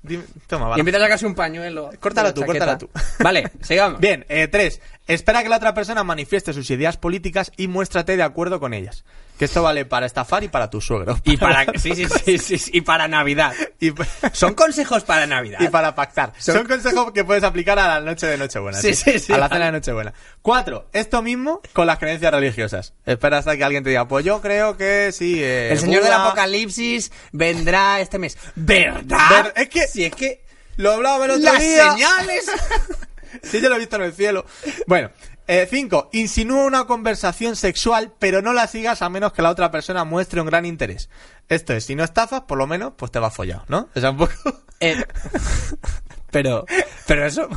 [0.02, 0.80] Dime- toma, Y vale.
[0.80, 1.90] empieza a sacarse un pañuelo.
[2.00, 2.88] Córtala tú, la córtala tú.
[3.20, 4.00] Vale, sigamos.
[4.00, 4.80] Bien, eh, tres.
[5.06, 9.04] Espera que la otra persona manifieste sus ideas políticas y muéstrate de acuerdo con ellas.
[9.38, 11.18] Que esto vale para estafar y para tu suegro.
[11.24, 13.54] Y para, sí, sí, sí, sí, sí, y para Navidad.
[13.80, 13.90] y,
[14.32, 15.58] Son consejos para Navidad.
[15.60, 16.34] y para pactar.
[16.38, 16.66] Son- Son...
[16.66, 18.78] consejos que puedes aplicar a la noche de Nochebuena.
[18.78, 20.12] Sí, sí, sí, A la cena de Nochebuena.
[20.42, 20.88] Cuatro.
[20.92, 22.92] Esto mismo con las creencias religiosas.
[23.06, 25.42] Espera hasta que alguien te diga, pues yo creo que sí.
[25.42, 28.36] eh, El señor del apocalipsis vendrá este mes.
[28.56, 29.44] ¿Verdad?
[29.44, 30.42] Ver- es que- Si es que
[30.76, 31.92] Lo hablaba el otro las día.
[31.92, 32.46] señales.
[33.44, 34.44] Sí, yo lo he visto en el cielo.
[34.88, 35.12] Bueno,
[35.46, 36.08] eh, cinco.
[36.12, 40.40] Insinúa una conversación sexual, pero no la sigas a menos que la otra persona muestre
[40.40, 41.08] un gran interés.
[41.48, 43.88] Esto es, si no estafas, por lo menos, pues te va follado, ¿no?
[43.94, 44.32] O sea, un poco...
[44.80, 44.96] Eh,
[46.30, 46.64] pero
[47.06, 47.48] Pero eso,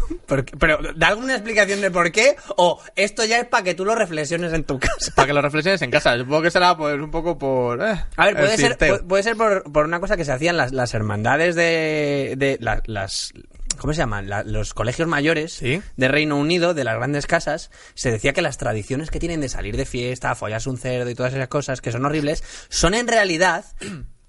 [0.59, 3.93] pero da alguna explicación de por qué o esto ya es para que tú lo
[3.95, 5.11] reflexiones en tu casa.
[5.15, 6.17] Para que lo reflexiones en casa.
[6.17, 7.81] Supongo que será pues un poco por...
[7.81, 10.71] eh, A ver, puede ser, puede ser por, por una cosa que se hacían las,
[10.71, 13.31] las hermandades de, de la- las...
[13.77, 14.29] ¿Cómo se llaman?
[14.29, 15.81] La- los colegios mayores Sí.
[15.97, 19.49] de Reino Unido, de las grandes casas, se decía que las tradiciones que tienen de
[19.49, 23.07] salir de fiesta, follarse un cerdo y todas esas cosas que son horribles, son en
[23.07, 23.65] realidad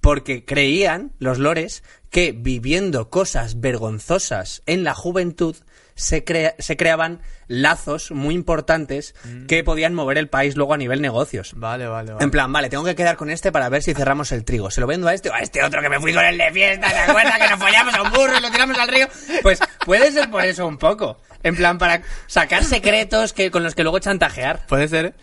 [0.05, 5.57] porque creían los lores que viviendo cosas vergonzosas en la juventud
[5.97, 9.15] se, crea- se creaban lazos muy importantes
[9.49, 11.53] que podían mover el país luego a nivel negocios.
[11.57, 12.25] Vale, vale, vale.
[12.25, 14.71] En plan, vale, tengo que quedar con este para ver si cerramos el trigo.
[14.71, 16.51] ¿Se lo vendo a este o a este otro que me fui con el de
[16.53, 16.89] fiesta?
[16.91, 19.09] ¿Te acuerdas que nos follamos a un burro y lo tiramos al río?
[19.43, 21.21] Pues puede ser por eso un poco.
[21.43, 24.67] En plan, para sacar secretos que, con los que luego chantajear.
[24.67, 25.15] Puede ser,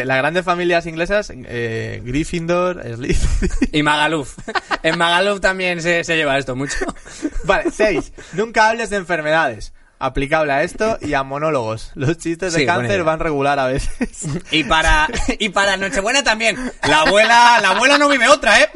[0.00, 0.04] ¿eh?
[0.04, 3.50] Las grandes familias inglesas, eh, Gryffindor, Slytherin...
[3.72, 4.36] Y Magaluf.
[4.82, 6.76] En Magaluf también se, se lleva esto mucho.
[7.44, 8.12] Vale, 6.
[8.34, 9.72] Nunca hables de enfermedades.
[9.98, 11.92] Aplicable a esto y a monólogos.
[11.94, 14.26] Los chistes de Sí, cáncer van regular a veces.
[14.50, 16.56] Y para, y para Nochebuena también.
[16.86, 18.68] La abuela, la abuela no vive otra, ¿eh?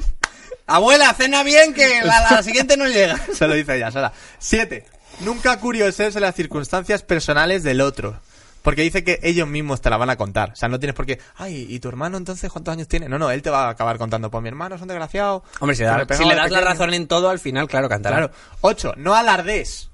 [0.66, 3.18] Abuela, cena bien que la, la siguiente no llega.
[3.34, 4.12] Se lo dice ella sola.
[4.38, 4.86] 7.
[5.20, 8.20] Nunca curiosees en las circunstancias personales del otro.
[8.62, 10.50] Porque dice que ellos mismos te la van a contar.
[10.52, 11.18] O sea, no tienes por qué.
[11.36, 13.08] Ay, ¿y tu hermano entonces cuántos años tiene?
[13.08, 14.30] No, no, él te va a acabar contando.
[14.30, 15.42] Pues mi hermano es un desgraciado.
[15.60, 16.60] Hombre, si, da- si le das la pequeño".
[16.64, 18.16] razón en todo, al final, claro, cantará.
[18.16, 18.32] Claro.
[18.60, 18.94] 8.
[18.96, 19.90] No alardes.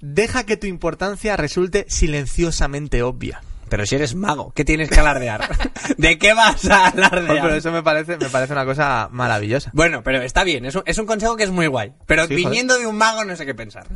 [0.00, 3.42] Deja que tu importancia resulte silenciosamente obvia.
[3.68, 5.48] Pero si eres mago, ¿qué tienes que alardear?
[5.96, 7.42] ¿De qué vas a alardear?
[7.42, 9.70] Pero eso me parece, me parece una cosa maravillosa.
[9.74, 11.92] Bueno, pero está bien, es un, es un consejo que es muy guay.
[12.06, 13.86] Pero Sí, viniendo de un mago no sé qué pensar.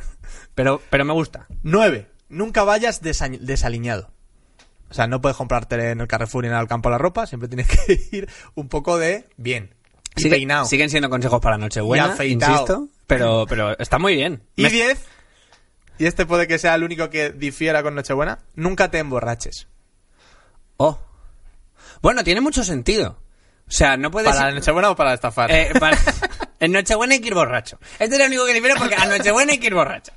[0.54, 1.46] Pero, pero me gusta.
[1.64, 2.08] 9.
[2.34, 4.10] Nunca vayas desa- desaliñado.
[4.90, 7.48] O sea, no puedes comprarte en el Carrefour y en el campo la ropa, siempre
[7.48, 9.74] tienes que ir un poco de bien.
[10.16, 10.66] Y Sigue- peinado.
[10.66, 12.88] siguen siendo consejos para Nochebuena, insisto.
[13.06, 14.42] Pero, pero está muy bien.
[14.56, 15.04] Y Me- 10.
[15.98, 18.40] Y este puede que sea el único que difiera con Nochebuena.
[18.54, 19.66] Nunca te emborraches.
[20.76, 20.98] Oh.
[22.02, 23.18] Bueno, tiene mucho sentido.
[23.66, 24.30] O sea, no puedes...
[24.34, 25.50] ¿Para la Nochebuena o para estafar?
[25.50, 25.98] Eh, para-
[26.60, 27.78] En Nochebuena hay que ir borracho.
[27.98, 30.12] Este es el único que difiere porque a Nochebuena hay que ir borracho.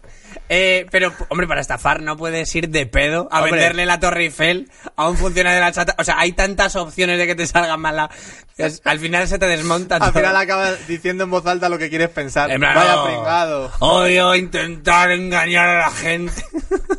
[0.49, 3.51] Eh, pero, hombre, para estafar no puedes ir de pedo a Hombre.
[3.51, 5.95] venderle la Torre Eiffel a un funcionario de la chata.
[5.97, 8.09] O sea, hay tantas opciones de que te salga mala.
[8.57, 10.13] Es- al final se te desmonta Al todo.
[10.13, 12.49] final acabas diciendo en voz alta lo que quieres pensar.
[12.49, 13.71] En plan, Vaya "Oh, pringado.
[13.79, 16.41] Odio intentar engañar a la gente.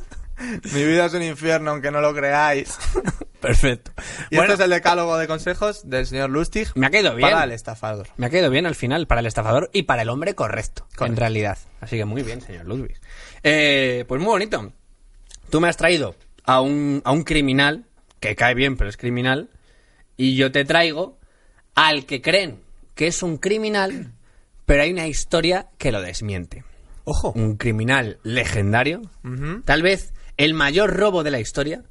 [0.72, 2.78] Mi vida es un infierno, aunque no lo creáis.
[3.40, 3.92] Perfecto.
[4.30, 6.68] Y Bueno, este es el decálogo de consejos del señor Lustig.
[6.74, 7.30] me ha caído bien.
[7.30, 8.08] Para el estafador.
[8.16, 11.16] Me ha caído bien al final, para el estafador y para el hombre correcto, en
[11.16, 11.58] realidad.
[11.80, 12.96] Así que muy bien, señor Ludwig.
[13.42, 14.72] Eh, pues muy bonito.
[15.50, 17.84] Tú me has traído a un, a un criminal,
[18.20, 19.48] que cae bien, pero es criminal,
[20.16, 21.18] y yo te traigo
[21.74, 22.60] al que creen
[22.94, 24.12] que es un criminal,
[24.66, 26.64] pero hay una historia que lo desmiente.
[27.04, 27.32] Ojo.
[27.36, 29.02] Un criminal legendario,
[29.64, 31.84] tal vez el mayor robo de la historia,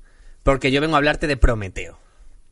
[0.48, 2.00] porque yo vengo a hablarte de Prometeo.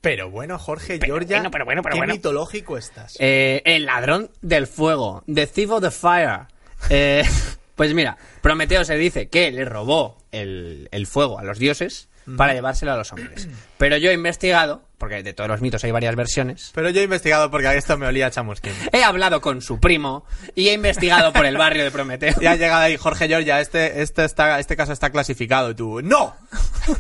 [0.01, 2.13] Pero bueno, Jorge, Pero Georgia, bueno, pero bueno, pero qué bueno.
[2.13, 3.15] mitológico estás.
[3.21, 6.41] Eh, el ladrón del fuego, The Thief of the Fire.
[6.89, 7.23] Eh,
[7.75, 12.53] pues mira, Prometeo se dice que le robó el, el fuego a los dioses para
[12.53, 13.47] llevárselo a los hombres.
[13.77, 17.03] Pero yo he investigado, porque de todos los mitos hay varias versiones, Pero yo he
[17.03, 18.73] investigado porque a esto me olía chamusquín.
[18.91, 22.33] he hablado con su primo y he investigado por el barrio de Prometeo.
[22.41, 25.71] Y ha llegado ahí, Jorge Georgia, este, este, está, este caso está clasificado.
[25.71, 26.35] Y tú, ¡no!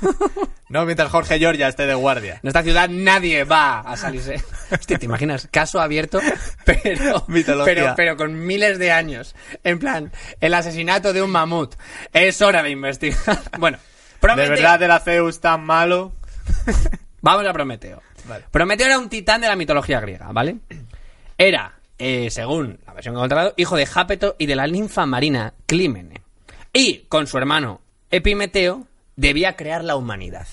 [0.69, 2.39] no mientras Jorge Georgia esté de guardia.
[2.43, 4.43] En esta ciudad nadie va a salirse.
[4.71, 5.47] Hostia, ¿te imaginas?
[5.51, 6.19] Caso abierto,
[6.65, 7.73] pero, Mitología.
[7.73, 9.35] pero, pero con miles de años.
[9.63, 10.11] En plan,
[10.41, 11.75] el asesinato de un mamut.
[12.13, 13.39] Es hora de investigar.
[13.57, 13.77] Bueno,
[14.21, 16.11] De verdad era Zeus tan malo.
[17.21, 18.01] Vamos a Prometeo.
[18.27, 18.45] Vale.
[18.51, 20.57] Prometeo era un titán de la mitología griega, ¿vale?
[21.37, 25.05] Era, eh, según la versión que he encontrado, hijo de Jápeto y de la ninfa
[25.05, 26.21] marina Clímene.
[26.73, 30.47] Y con su hermano Epimeteo debía crear la humanidad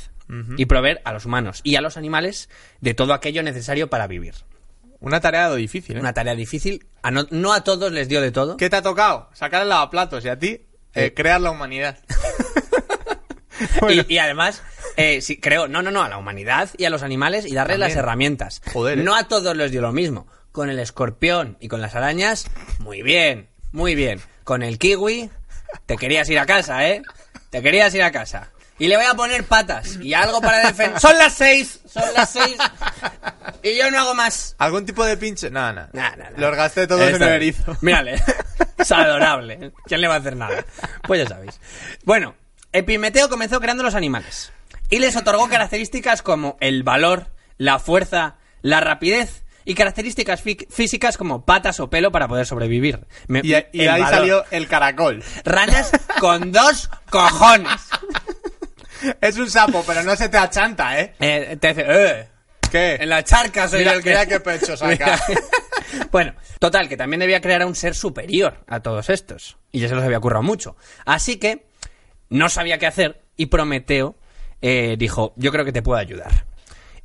[0.56, 2.48] y proveer a los humanos y a los animales
[2.80, 4.32] de todo aquello necesario para vivir.
[5.00, 6.00] Una tarea difícil, ¿eh?
[6.00, 6.86] Una tarea difícil.
[7.02, 8.56] A no, no a todos les dio de todo.
[8.56, 9.28] ¿Qué te ha tocado?
[9.34, 11.12] Sacar el lavaplatos y a ti, eh, Eh.
[11.14, 11.98] crear la humanidad.
[13.80, 14.04] Bueno.
[14.08, 14.62] Y, y además,
[14.96, 17.74] eh, sí, creo, no, no, no, a la humanidad y a los animales y darles
[17.78, 17.80] También.
[17.90, 18.62] las herramientas.
[18.72, 19.02] Joder, ¿eh?
[19.02, 20.26] No a todos les dio lo mismo.
[20.52, 22.46] Con el escorpión y con las arañas,
[22.78, 24.20] muy bien, muy bien.
[24.44, 25.30] Con el kiwi,
[25.86, 27.02] te querías ir a casa, ¿eh?
[27.50, 28.50] Te querías ir a casa.
[28.78, 30.98] Y le voy a poner patas y algo para defender.
[31.00, 31.80] ¡Son las seis!
[31.86, 32.56] ¡Son las seis!
[33.62, 34.56] Y yo no hago más.
[34.58, 35.50] ¿Algún tipo de pinche?
[35.50, 35.86] No, no.
[35.92, 36.10] Nah.
[36.36, 37.76] Los gasté todos en el erizo.
[37.80, 38.20] Mírale,
[38.78, 39.72] es adorable.
[39.86, 40.64] ¿Quién le va a hacer nada?
[41.06, 41.60] Pues ya sabéis.
[42.04, 42.34] Bueno,
[42.72, 44.52] Epimeteo comenzó creando los animales
[44.88, 47.26] y les otorgó características como el valor,
[47.58, 53.06] la fuerza, la rapidez y características fí- físicas como patas o pelo para poder sobrevivir.
[53.28, 54.08] Me- Y, ahí valor.
[54.08, 55.22] salió el caracol.
[55.44, 57.80] Ranas con dos cojones.
[59.20, 61.14] Es un sapo, pero no se te achanta, ¿eh?
[61.20, 62.28] Eh, te dice, "Eh,
[62.70, 62.94] ¿Qué?
[63.00, 64.10] en la charca soy Mira- el que...
[64.10, 65.20] mira qué pecho saca.
[66.10, 69.58] Bueno, total, que también debía crear a un ser superior a todos estos.
[69.72, 70.74] Y ya se los había currado mucho.
[71.04, 71.66] Así que
[72.32, 74.16] no sabía qué hacer y Prometeo
[74.60, 76.46] eh, dijo, yo creo que te puedo ayudar.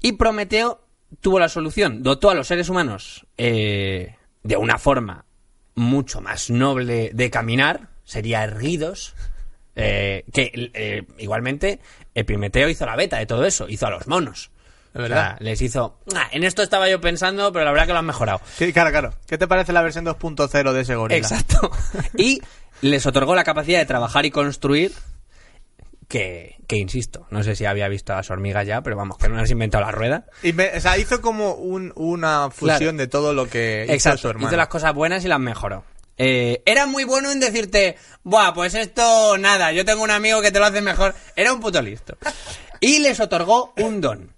[0.02, 0.82] Y Prometeo
[1.22, 5.26] tuvo la solución, dotó a los seres humanos eh, de una forma
[5.76, 9.16] mucho más noble de caminar, sería erguidos,
[9.76, 11.80] eh, que igualmente
[12.16, 14.50] Epimeteo hizo la beta de todo eso, hizo a los monos.
[14.94, 15.06] Verdad.
[15.06, 16.00] O sea, les hizo...
[16.16, 18.42] "Ah, en esto estaba yo pensando, pero la verdad que lo han mejorado.
[18.56, 19.14] Sí, claro, claro.
[19.28, 21.18] ¿Qué te parece la versión 2.0 de ese gorila?
[21.18, 21.70] Exacto.
[22.18, 22.42] Y
[22.82, 24.92] les otorgó la capacidad de trabajar y construir
[26.08, 29.28] que, que insisto, no sé si había visto a las hormigas ya, pero vamos, que
[29.30, 30.26] no has inventado la rueda.
[30.44, 32.98] Y me- o sea, hizo como un- una fusión Claro.
[32.98, 34.18] de todo lo que hizo Exacto.
[34.20, 34.48] su hermano.
[34.48, 35.84] Hizo las cosas buenas y las mejoró.
[36.20, 40.52] Eh, era muy bueno en decirte, buah, pues esto nada, yo tengo un amigo que
[40.52, 41.14] te lo hace mejor.
[41.36, 42.18] Era un puto listo.
[42.80, 44.34] Y les otorgó un don.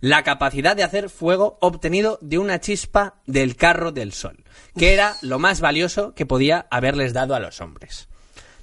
[0.00, 4.44] La capacidad de hacer fuego obtenido de una chispa del carro del sol,
[4.76, 8.08] que era lo más valioso que podía haberles dado a los hombres.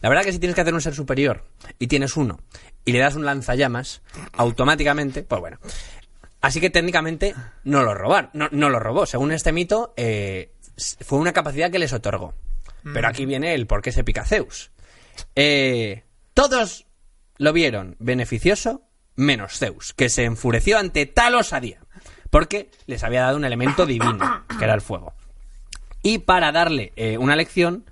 [0.02, 1.46] La verdad que si tienes que hacer un ser superior
[1.80, 2.40] y tienes uno
[2.86, 4.02] y le das un lanzallamas,
[4.34, 5.60] automáticamente, pues bueno.
[6.42, 9.06] Así que técnicamente no lo robar, no, no lo robó.
[9.06, 10.54] Según este mito, eh,
[11.02, 12.34] fue una capacidad que les otorgó.
[12.94, 14.72] Pero aquí viene el por qué se pica Zeus.
[15.36, 16.88] Eh, todos
[17.38, 18.82] lo vieron beneficioso,
[19.16, 21.80] menos Zeus, que se enfureció ante tal osadía,
[22.32, 25.14] porque les había dado un elemento divino, que era el fuego.
[26.02, 27.86] Y para darle eh, una lección,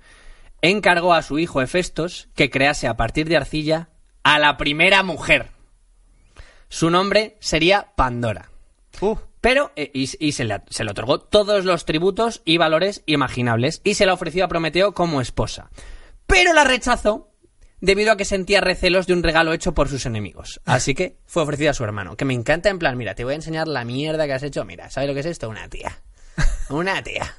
[0.62, 3.88] encargó a su hijo Hefestos que crease a partir de arcilla
[4.22, 5.50] a la primera mujer.
[6.68, 8.50] Su nombre sería Pandora.
[9.00, 13.02] Uh, Pero, eh, y, y se, le, se le otorgó todos los tributos y valores
[13.06, 15.70] imaginables y se la ofreció a Prometeo como esposa.
[16.26, 17.30] Pero la rechazó
[17.80, 20.60] debido a que sentía recelos de un regalo hecho por sus enemigos.
[20.66, 23.32] Así que fue ofrecida a su hermano, que me encanta en plan, mira, te voy
[23.32, 24.64] a enseñar la mierda que has hecho.
[24.64, 25.48] Mira, ¿sabes lo que es esto?
[25.48, 26.02] Una tía.
[26.68, 27.34] Una tía.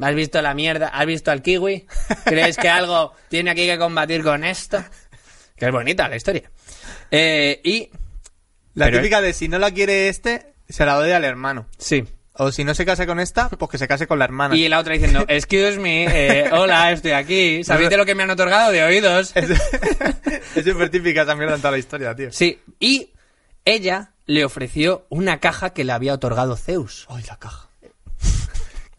[0.00, 0.88] ¿Has visto la mierda?
[0.88, 1.86] ¿Has visto al kiwi?
[2.24, 4.82] ¿Crees que algo tiene aquí que combatir con esto?
[5.56, 6.50] Que es bonita la historia.
[7.10, 7.90] Eh, y...
[8.74, 11.66] la típica de si no la quiere este, se la doy al hermano.
[11.78, 14.56] Sí, O si no se casa con esta, pues que se case con la hermana.
[14.56, 17.62] Y la otra diciendo, excuse me, eh, hola, estoy aquí.
[17.62, 19.32] ¿Sabéis de lo que me han otorgado de oídos?
[19.36, 19.50] Es
[20.56, 22.32] es súper típica esa mierda en toda la historia, tío.
[22.32, 23.10] Sí, y
[23.64, 27.06] ella le ofreció una caja que le había otorgado Zeus.
[27.08, 27.68] Ay, la caja.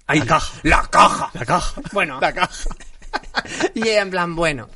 [0.07, 0.53] ¡Ay, la caja!
[0.63, 1.29] ¡La caja!
[1.33, 1.81] La caja.
[1.91, 2.49] Bueno, La caja.
[3.73, 4.69] y ella en plan, bueno,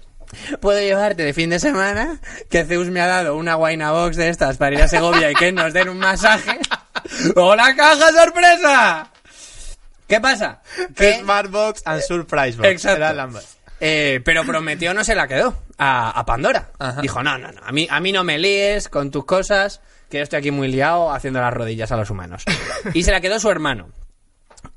[0.59, 2.19] ¿puedo llevarte de fin de semana?
[2.49, 5.35] Que Zeus me ha dado una guayna box de estas para ir a Segovia y
[5.35, 6.59] que nos den un masaje.
[7.35, 9.11] ¡Hola, caja sorpresa!
[10.07, 10.61] ¿Qué pasa?
[10.95, 12.67] Que- Smartbox and Surprise Box.
[12.67, 13.39] Exacto.
[13.79, 16.71] Eh, pero Prometeo no se la quedó a, a Pandora.
[16.79, 16.99] Ajá.
[17.01, 20.17] Dijo, no, no, no, a mí, a mí no me líes con tus cosas, que
[20.17, 22.43] yo estoy aquí muy liado haciendo las rodillas a los humanos.
[22.93, 23.89] Y se la quedó su hermano.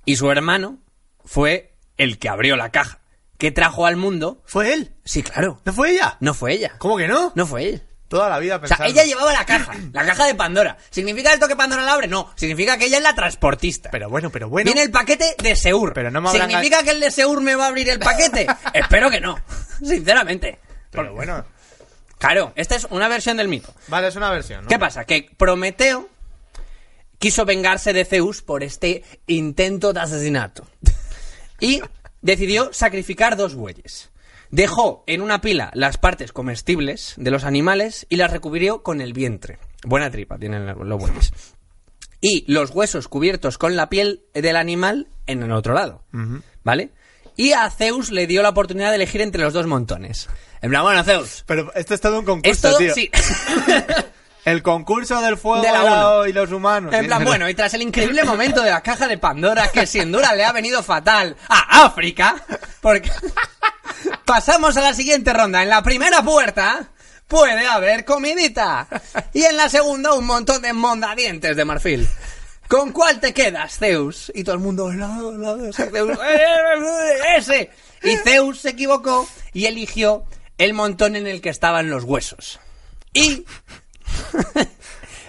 [0.05, 0.79] Y su hermano
[1.25, 3.01] fue el que abrió la caja,
[3.39, 4.43] que trajo al mundo...
[4.47, 4.95] ¿Fue él?
[5.05, 5.61] Sí, claro.
[5.65, 6.17] ¿No fue ella?
[6.21, 6.73] No fue ella.
[6.79, 7.33] ¿Cómo que no?
[7.35, 7.83] No fue él.
[8.09, 8.93] Toda la vida O sea, pensando.
[8.93, 10.77] ella llevaba la caja, la caja de Pandora.
[10.91, 12.09] ¿Significa esto que Pandora la abre?
[12.09, 13.89] No, significa que ella es la transportista.
[13.91, 14.67] Pero bueno, pero bueno.
[14.67, 15.95] Viene el paquete de Seur.
[15.95, 18.47] Pero no me ¿Significa que el de Seur me va a abrir el paquete?
[18.75, 19.39] Espero que no.
[19.83, 20.59] Sinceramente.
[20.91, 21.43] Pero bueno.
[22.19, 23.73] Claro, esta es una versión del mito.
[23.89, 24.69] Vale, es una versión, ¿no?
[24.69, 25.05] ¿Qué pasa?
[25.07, 26.11] Que Prometeo
[27.23, 30.67] quiso vengarse de Zeus por este intento de asesinato.
[31.61, 31.81] Y
[32.21, 34.11] decidió sacrificar dos bueyes.
[34.51, 39.13] Dejó en una pila las partes comestibles de los animales y las recubrió con el
[39.13, 39.61] vientre.
[39.85, 41.31] Buena tripa tienen los bueyes.
[42.21, 46.03] Y los huesos cubiertos con la piel del animal en el otro lado.
[46.65, 46.91] ¿Vale?
[47.37, 50.29] Y a Zeus le dio la oportunidad de elegir entre los dos montones.
[50.61, 51.45] En plan, bueno, Zeus.
[51.47, 52.93] Pero esto es todo un concurso, Es todo, tío.
[52.93, 53.09] sí.
[54.45, 56.27] El concurso del fuego De la y la- uno.
[56.27, 56.93] y los humanos.
[56.95, 60.11] En plan, bueno, y tras el increíble momento de la caja de Pandora, que sin
[60.11, 62.37] duda le ha venido fatal a África,
[62.81, 63.11] porque
[64.25, 65.63] pasamos a la siguiente ronda.
[65.63, 66.89] En la primera puerta
[67.29, 68.89] puede haber comidita.
[69.33, 72.09] Y en la segunda un montón de mondadientes de marfil.
[72.69, 74.33] ¿Con cuál te quedas, Zeus?
[74.35, 76.39] Y todo el mundo, no, no, ese Zeus, "Eh,
[77.37, 77.71] ese.
[78.03, 80.25] Y Zeus se equivocó y eligió
[80.59, 82.61] el montón en el que estaban los huesos.
[83.13, 83.45] Y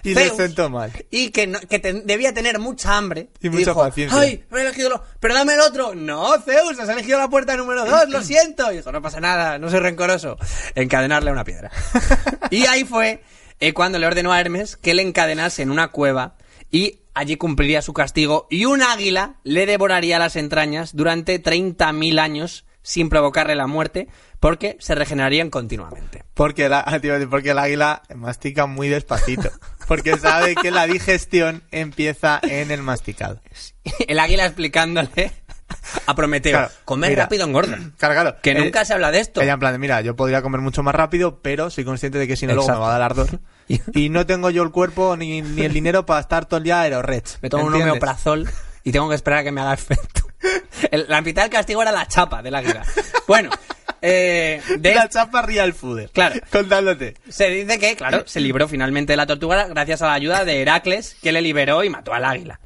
[0.05, 0.91] Y le Zeus, sentó mal.
[1.11, 3.29] Y que, no- que te- debía tener mucha hambre.
[3.39, 4.19] Y mucha dijo, paciencia.
[4.19, 5.01] Ay, me he elegido lo...
[5.21, 5.95] Pero dame el otro.
[5.95, 8.69] No, Zeus, has elegido la puerta número dos, lo siento.
[8.73, 10.37] Y dijo, no pasa nada, no soy rencoroso.
[10.75, 11.71] Encadenarle a una piedra.
[12.51, 13.23] y ahí fue
[13.61, 16.35] eh, cuando le ordenó a Hermes que le encadenase en una cueva
[16.69, 22.65] y allí cumpliría su castigo y un águila le devoraría las entrañas durante 30.000 años
[22.81, 24.09] sin provocarle la muerte
[24.43, 26.25] porque se regenerarían continuamente.
[26.33, 29.49] Porque, la, el águila mastica muy despacito.
[29.87, 33.39] Porque sabe que la digestión empieza en el masticado.
[34.07, 35.31] El águila explicándole
[36.07, 37.23] a Prometeo, Claro, comer mira.
[37.23, 37.77] rápido engorda.
[37.97, 38.35] Claro, claro.
[38.41, 39.41] Que nunca se habla de esto.
[39.41, 42.27] Ella en plan de, mira, yo podría comer mucho más rápido, pero soy consciente de
[42.27, 42.81] que si no luego me Exacto.
[42.81, 43.39] va a dar ardor.
[43.93, 46.81] y no tengo yo el cuerpo ni, ni el dinero para estar todo el día
[46.81, 47.39] aerorech.
[47.41, 48.49] Me tomo un homeoprazol
[48.83, 50.21] y tengo que esperar a que me haga efecto.
[50.91, 52.83] El- la mitad del castigo era la chapa del águila.
[53.25, 53.49] Bueno,
[54.03, 56.09] eh, de La chapa real food.
[56.11, 56.39] Claro.
[56.51, 57.15] Contándote.
[57.29, 60.61] Se dice que, claro, se libró finalmente de la tortuga gracias a la ayuda de
[60.61, 62.59] Heracles, que le liberó y mató al águila.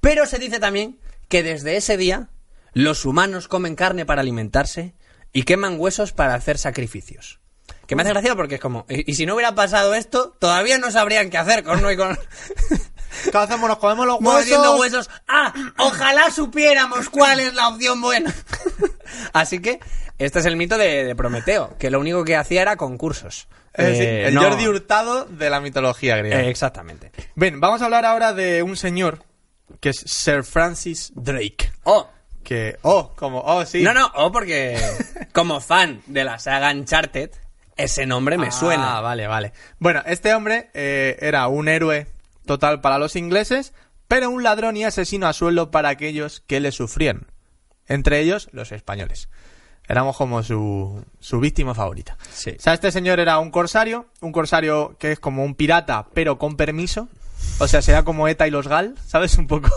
[0.00, 2.28] Pero se dice también que desde ese día
[2.72, 4.94] los humanos comen carne para alimentarse
[5.32, 7.40] y queman huesos para hacer sacrificios.
[7.86, 10.78] Que me hace gracia porque es como, y, y si no hubiera pasado esto, todavía
[10.78, 12.16] no sabrían qué hacer con uno y con...
[13.30, 13.68] ¿Qué hacemos?
[13.68, 14.78] Nos comemos los huesos.
[14.78, 15.10] huesos.
[15.28, 18.34] Ah, ojalá supiéramos cuál es la opción buena.
[19.32, 19.80] Así que
[20.18, 23.48] este es el mito de, de Prometeo, que lo único que hacía era concursos.
[23.72, 26.40] Es decir, Eh, el no- Jordi Hurtado de la mitología griega.
[26.42, 27.10] Eh, exactamente.
[27.34, 29.24] Bien, vamos a hablar ahora de un señor
[29.80, 31.72] que es Sir Francis Drake.
[31.84, 32.08] Oh,
[32.44, 33.82] Que, oh, como, oh, sí.
[33.82, 34.78] no, no, oh, porque
[35.32, 37.30] como fan de la saga Uncharted,
[37.76, 39.00] ese nombre me Ah, suena.
[39.00, 39.52] vale, vale.
[39.78, 42.06] Bueno, este hombre eh, era un héroe
[42.46, 43.72] total para los ingleses,
[44.06, 47.26] pero un ladrón y asesino a sueldo para aquellos que le sufrían.
[47.88, 49.28] Entre ellos, los españoles.
[49.88, 52.16] Éramos como su, su víctima favorita.
[52.32, 52.54] Sí.
[52.58, 56.38] O sea, este señor era un corsario, un corsario que es como un pirata, pero
[56.38, 57.08] con permiso.
[57.58, 59.36] O sea, será como ETA y los GAL, ¿sabes?
[59.36, 59.68] Un poco,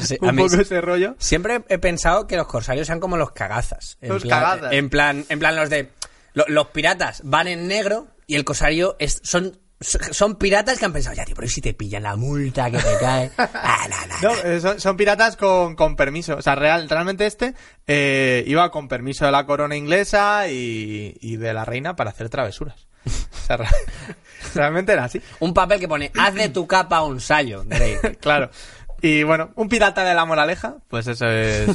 [0.00, 0.60] Sí, un poco sí.
[0.62, 1.14] ese rollo.
[1.18, 3.98] Siempre he pensado que los corsarios sean como los cagazas.
[4.00, 4.72] En Los plan, cagazas.
[4.72, 5.90] En plan, en plan los de...
[6.32, 9.58] lo- los piratas van en negro y el corsario es, son...
[9.80, 12.76] Son piratas que han pensado, ya, tío, pero ¿y si te pillan la multa que
[12.78, 13.30] te cae.
[13.38, 13.86] Ah,
[14.22, 16.36] no, eh, son, son piratas con, con permiso.
[16.36, 17.54] O sea, real, realmente este
[17.86, 22.28] eh, iba con permiso de la corona inglesa y, y de la reina para hacer
[22.28, 22.86] travesuras.
[23.06, 23.66] O sea, re-
[24.54, 25.22] realmente era así.
[25.38, 28.18] Un papel que pone, haz de tu capa un sallo, Drake.
[28.20, 28.50] Claro.
[29.00, 31.68] Y bueno, un pirata de la moraleja, pues eso es.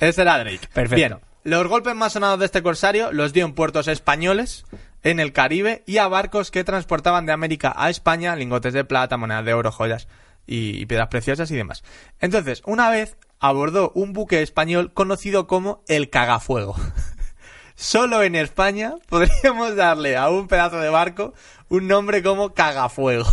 [0.00, 0.68] Ese era Drake.
[0.72, 0.96] Perfecto.
[0.96, 1.16] Bien.
[1.44, 4.64] Los golpes más sonados de este corsario los dio en puertos españoles,
[5.02, 9.16] en el Caribe y a barcos que transportaban de América a España lingotes de plata,
[9.16, 10.08] monedas de oro, joyas
[10.46, 11.82] y, y piedras preciosas y demás.
[12.20, 16.76] Entonces, una vez abordó un buque español conocido como el Cagafuego.
[17.74, 21.34] Solo en España podríamos darle a un pedazo de barco
[21.68, 23.26] un nombre como Cagafuego.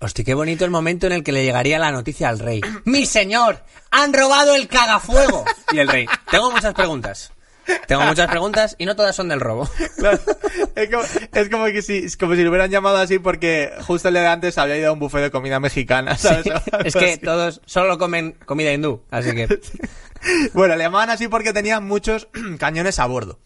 [0.00, 2.60] Hostia, qué bonito el momento en el que le llegaría la noticia al rey.
[2.84, 3.64] ¡Mi señor!
[3.90, 5.44] ¡Han robado el cagafuego!
[5.72, 7.32] Y el rey, tengo muchas preguntas.
[7.86, 9.68] Tengo muchas preguntas y no todas son del robo.
[9.96, 10.18] Claro,
[10.74, 11.02] es, como,
[11.32, 14.22] es como que si, es como si lo hubieran llamado así porque justo el día
[14.22, 16.46] de antes había ido a un buffet de comida mexicana, ¿sabes?
[16.84, 17.20] Es que Así.
[17.20, 19.48] todos solo comen comida hindú, así que...
[20.52, 22.26] Bueno, le llamaban así porque tenía muchos
[22.58, 23.38] cañones a bordo.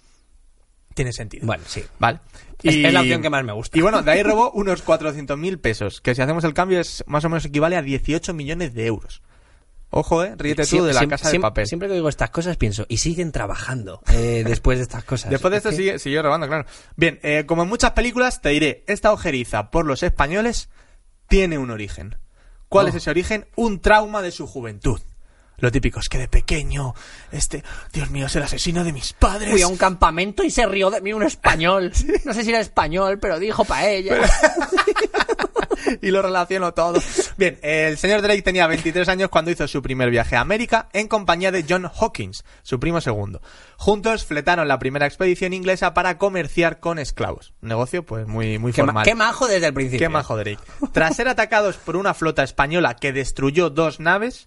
[0.94, 1.46] Tiene sentido.
[1.46, 1.84] Bueno, sí.
[1.98, 2.20] Vale.
[2.62, 3.76] Es- es la opción que más me gusta.
[3.78, 7.24] Y bueno, de ahí robó unos 400.000 pesos, que si hacemos el cambio es más
[7.24, 9.22] o menos equivale a 18 millones de euros.
[9.94, 11.66] Ojo, eh, ríete tú de la casa de papel.
[11.66, 15.30] Siempre que digo estas cosas pienso, y siguen trabajando eh, después de estas cosas.
[15.30, 16.64] Después de Es esto sigue, siguió robando, claro.
[16.96, 20.70] Bien, eh, como en muchas películas, te diré, esta ojeriza por los españoles
[21.28, 22.16] tiene un origen.
[22.70, 22.88] ¿Cuál Oh.
[22.88, 23.46] es ese origen?
[23.54, 24.98] Un trauma de su juventud.
[25.58, 26.94] Lo típico es que de pequeño,
[27.30, 29.50] este, Dios mío, es el asesino de mis padres.
[29.50, 31.92] Fui a un campamento y se rió de mí un español.
[32.24, 34.16] No sé si era español, pero dijo paella.
[36.00, 37.00] y lo relaciono todo.
[37.36, 41.08] Bien, el señor Drake tenía 23 años cuando hizo su primer viaje a América en
[41.08, 43.40] compañía de John Hawkins, su primo segundo.
[43.76, 47.52] Juntos fletaron la primera expedición inglesa para comerciar con esclavos.
[47.62, 49.04] Un negocio, pues, muy, muy Qué, ma- formal.
[49.04, 50.06] qué majo desde el principio.
[50.06, 50.60] Qué majo Drake.
[50.92, 54.46] Tras ser atacados por una flota española que destruyó dos naves,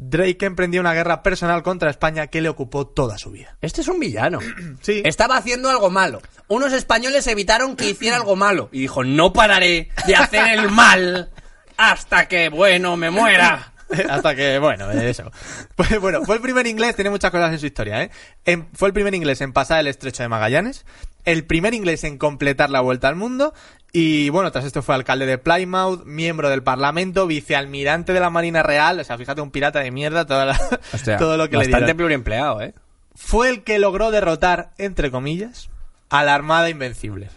[0.00, 3.56] Drake emprendió una guerra personal contra España que le ocupó toda su vida.
[3.60, 4.38] Este es un villano.
[4.80, 5.02] Sí.
[5.04, 6.22] Estaba haciendo algo malo.
[6.46, 8.68] Unos españoles evitaron que hiciera algo malo.
[8.70, 11.30] Y dijo, no pararé de hacer el mal
[11.78, 13.72] hasta que, bueno, me muera.
[14.10, 15.32] Hasta que, bueno, eso.
[15.74, 18.10] Pues, bueno, fue el primer inglés, tiene muchas cosas en su historia, ¿eh?
[18.44, 20.84] En- fue el primer inglés en pasar el estrecho de Magallanes,
[21.24, 23.54] el primer inglés en completar la vuelta al mundo,
[23.90, 28.62] y bueno, tras esto fue alcalde de Plymouth, miembro del Parlamento, vicealmirante de la Marina
[28.62, 30.60] Real, o sea, fíjate, un pirata de mierda, toda la-
[31.18, 31.96] todo lo que le Bastante dieron.
[31.96, 32.74] pluriempleado, ¿eh?
[33.14, 35.70] Fue el que logró derrotar, entre comillas,
[36.10, 37.30] a la Armada Invencible.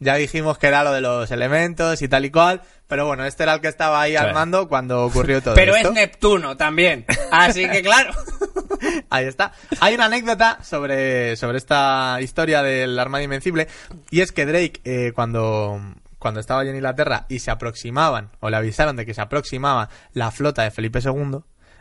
[0.00, 3.42] Ya dijimos que era lo de los elementos y tal y cual, pero bueno, este
[3.42, 4.34] era el que estaba ahí al Claro.
[4.38, 5.88] mando cuando ocurrió todo Pero esto.
[5.90, 7.04] es Neptuno también.
[7.30, 8.12] Así que, claro.
[9.10, 9.52] Ahí está.
[9.80, 13.68] Hay una anécdota sobre, sobre esta historia del Armada Invencible.
[14.10, 15.78] Y es que Drake, eh, cuando,
[16.18, 19.90] cuando estaba allí en Inglaterra y se aproximaban, o le avisaron de que se aproximaba
[20.14, 21.40] la flota de Felipe II,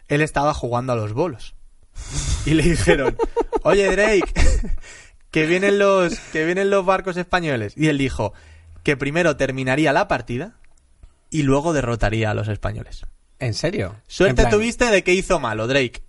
[0.09, 1.55] él estaba jugando a los bolos.
[2.45, 3.15] Y le dijeron,
[3.63, 4.34] oye Drake,
[5.32, 7.74] que vienen los, que vienen los barcos españoles.
[7.76, 8.34] Y él dijo
[8.84, 10.58] que primero terminaría la partida
[11.30, 13.06] y luego derrotaría a los españoles.
[13.40, 13.96] ¿En serio?
[14.08, 16.04] Suerte En tuviste de que hizo malo, Drake.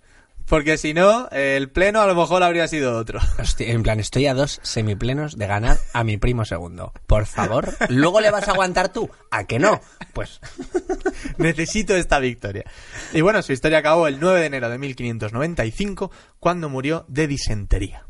[0.47, 3.19] Porque si no, el pleno a lo mejor habría sido otro.
[3.39, 6.91] Hostia, en plan, estoy a dos semiplenos de ganar a mi primo segundo.
[7.07, 9.09] Por favor, ¿luego le vas a aguantar tú?
[9.29, 9.79] ¿A que no?
[10.11, 10.41] Pues
[11.37, 12.65] Necesito esta victoria.
[13.13, 18.05] Y bueno, su historia acabó el 9 de enero de 1595, cuando murió de disentería.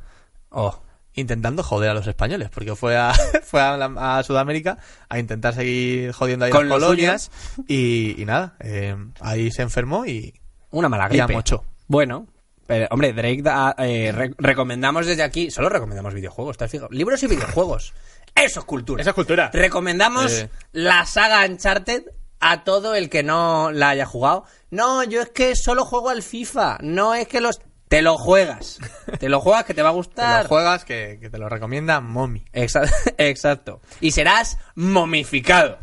[0.50, 0.82] Oh,
[1.14, 4.78] Intentando joder a los españoles, porque fue a, fue a, la- a Sudamérica
[5.10, 7.32] a intentar seguir jodiendo ahí Con las lo colonias.
[7.68, 10.34] Y, y nada, eh, ahí se enfermó y,
[10.70, 11.34] una mala y a gripe.
[11.34, 11.66] mocho.
[11.88, 12.28] Bueno,
[12.66, 16.90] pero, hombre, Drake da- eh, re- recomendamos desde aquí, solo recomendamos videojuegos, ¿te has fijado?
[16.92, 17.94] Libros y videojuegos.
[18.34, 19.02] Eso es cultura.
[19.02, 19.50] Eso es cultura.
[19.54, 20.50] Recomendamos Eh.
[20.72, 22.04] la saga Uncharted
[22.40, 24.46] a todo el que no la haya jugado.
[24.70, 26.78] No, yo es que solo juego al FIFA.
[26.82, 27.60] No es que los...
[27.92, 28.80] Te lo juegas.
[29.20, 30.44] Te lo juegas que te va a Te gustar.
[30.44, 32.46] lo juegas, que, que te lo recomienda Mommy.
[32.54, 33.82] Exa- Exacto.
[34.00, 35.78] Y serás momificado.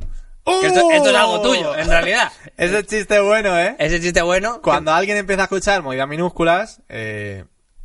[0.46, 2.32] Que esto, esto es algo tuyo, en realidad.
[2.56, 3.76] Ese chiste bueno, ¿eh?
[3.78, 4.62] Ese chiste bueno.
[4.62, 7.44] Cuando alguien empieza a escuchar movidas minúsculas, eh,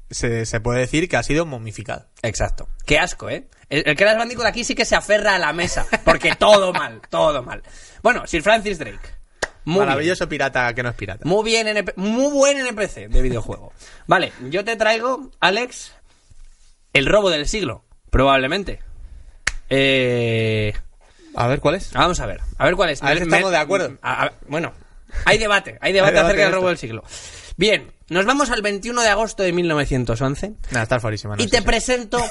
[0.10, 2.06] se, se puede decir que ha sido momificado.
[2.22, 2.70] Exacto.
[2.86, 3.50] Qué asco, ¿eh?
[3.68, 5.86] El, el que era Bandicoot aquí sí que se aferra a la mesa.
[6.06, 7.62] Porque todo mal, todo mal.
[8.02, 9.10] Bueno, Sir Francis Drake.
[9.66, 11.24] Muy Maravilloso pirata que no es pirata.
[11.26, 13.72] Muy bien, NP muy buen NPC de videojuego.
[14.08, 15.94] Vale, yo te traigo, Alex,
[16.94, 17.86] el robo del siglo.
[18.10, 18.80] Probablemente.
[19.70, 20.74] Eh...
[21.36, 21.92] A ver, ¿cuál es?
[21.94, 23.02] Vamos a ver, a ver cuál es.
[23.02, 23.98] A ver si estamos de acuerdo.
[24.04, 24.72] A- a- bueno,
[25.26, 27.04] hay debate, hay debate Hay debate acerca del robo del siglo.
[27.58, 31.36] Bien, nos vamos al 21 de agosto de 1911 Nada, está fuerísima.
[31.36, 32.24] No y te presento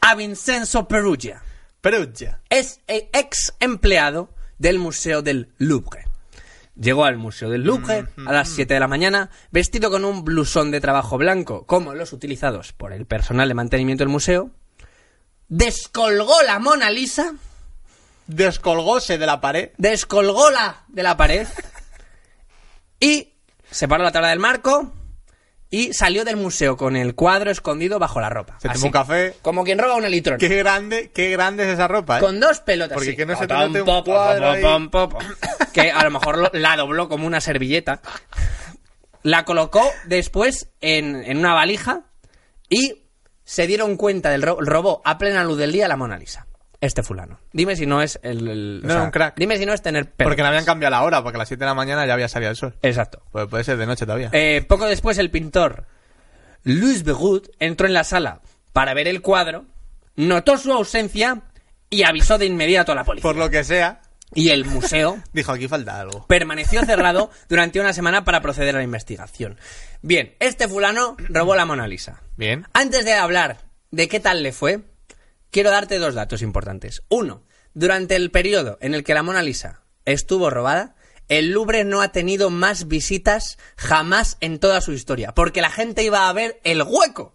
[0.00, 1.42] a Vincenzo Perugia.
[1.80, 2.40] Perugia.
[2.50, 6.05] Es el ex empleado del Museo del Louvre.
[6.78, 10.70] Llegó al Museo del Louvre a las 7 de la mañana, vestido con un blusón
[10.70, 14.50] de trabajo blanco, como los utilizados por el personal de mantenimiento del museo.
[15.48, 17.34] Descolgó la Mona Lisa
[18.26, 19.70] Descolgóse de la pared.
[19.78, 21.46] descolgóla de la pared
[23.00, 23.34] y
[23.70, 24.92] separó la tabla del marco
[25.70, 28.58] y salió del museo con el cuadro escondido bajo la ropa.
[28.60, 29.34] Se tomó un café.
[29.42, 30.38] Como quien roba un elitrón.
[30.38, 32.20] Qué grande, qué grande es esa ropa, ¿eh?
[32.20, 32.94] Con dos pelotas.
[32.94, 33.16] Porque sí.
[33.16, 34.62] que no se te note un cuadro ahí.
[35.72, 38.00] Que a lo mejor la dobló como una servilleta.
[39.22, 42.04] La colocó después en, en una valija
[42.70, 43.02] y
[43.44, 44.60] se dieron cuenta del robo.
[44.62, 46.46] Robó a plena luz del día la Mona Lisa.
[46.80, 47.40] Este fulano.
[47.52, 48.48] Dime si no es el...
[48.48, 49.34] el- o No, un crack.
[49.38, 50.28] Dime si no es tener pelo.
[50.28, 52.28] Porque no habían cambiado la hora, porque a las 7 de la mañana ya había
[52.28, 52.76] salido el sol.
[52.82, 53.22] Exacto.
[53.32, 54.28] Pues puede ser de noche todavía.
[54.32, 55.86] Eh, poco después el pintor
[56.64, 58.40] Louis Begut entró en la sala
[58.72, 59.64] para ver el cuadro,
[60.16, 61.42] notó su ausencia
[61.88, 63.22] y avisó de inmediato a la policía.
[63.22, 64.02] Por lo que sea,
[64.34, 66.26] Y el museo dijo aquí falta algo.
[66.26, 69.58] permaneció cerrado durante una semana para proceder a la investigación.
[70.02, 72.20] Bien, este fulano robó la Mona Lisa.
[72.36, 72.66] Bien.
[72.74, 73.58] Antes de hablar
[73.92, 74.80] de qué tal le fue,
[75.50, 77.02] quiero darte dos datos importantes.
[77.08, 77.42] Uno,
[77.74, 80.94] durante el periodo en el que la Mona Lisa estuvo robada,
[81.28, 86.02] el Louvre no ha tenido más visitas jamás en toda su historia, porque la gente
[86.04, 87.34] iba a ver el hueco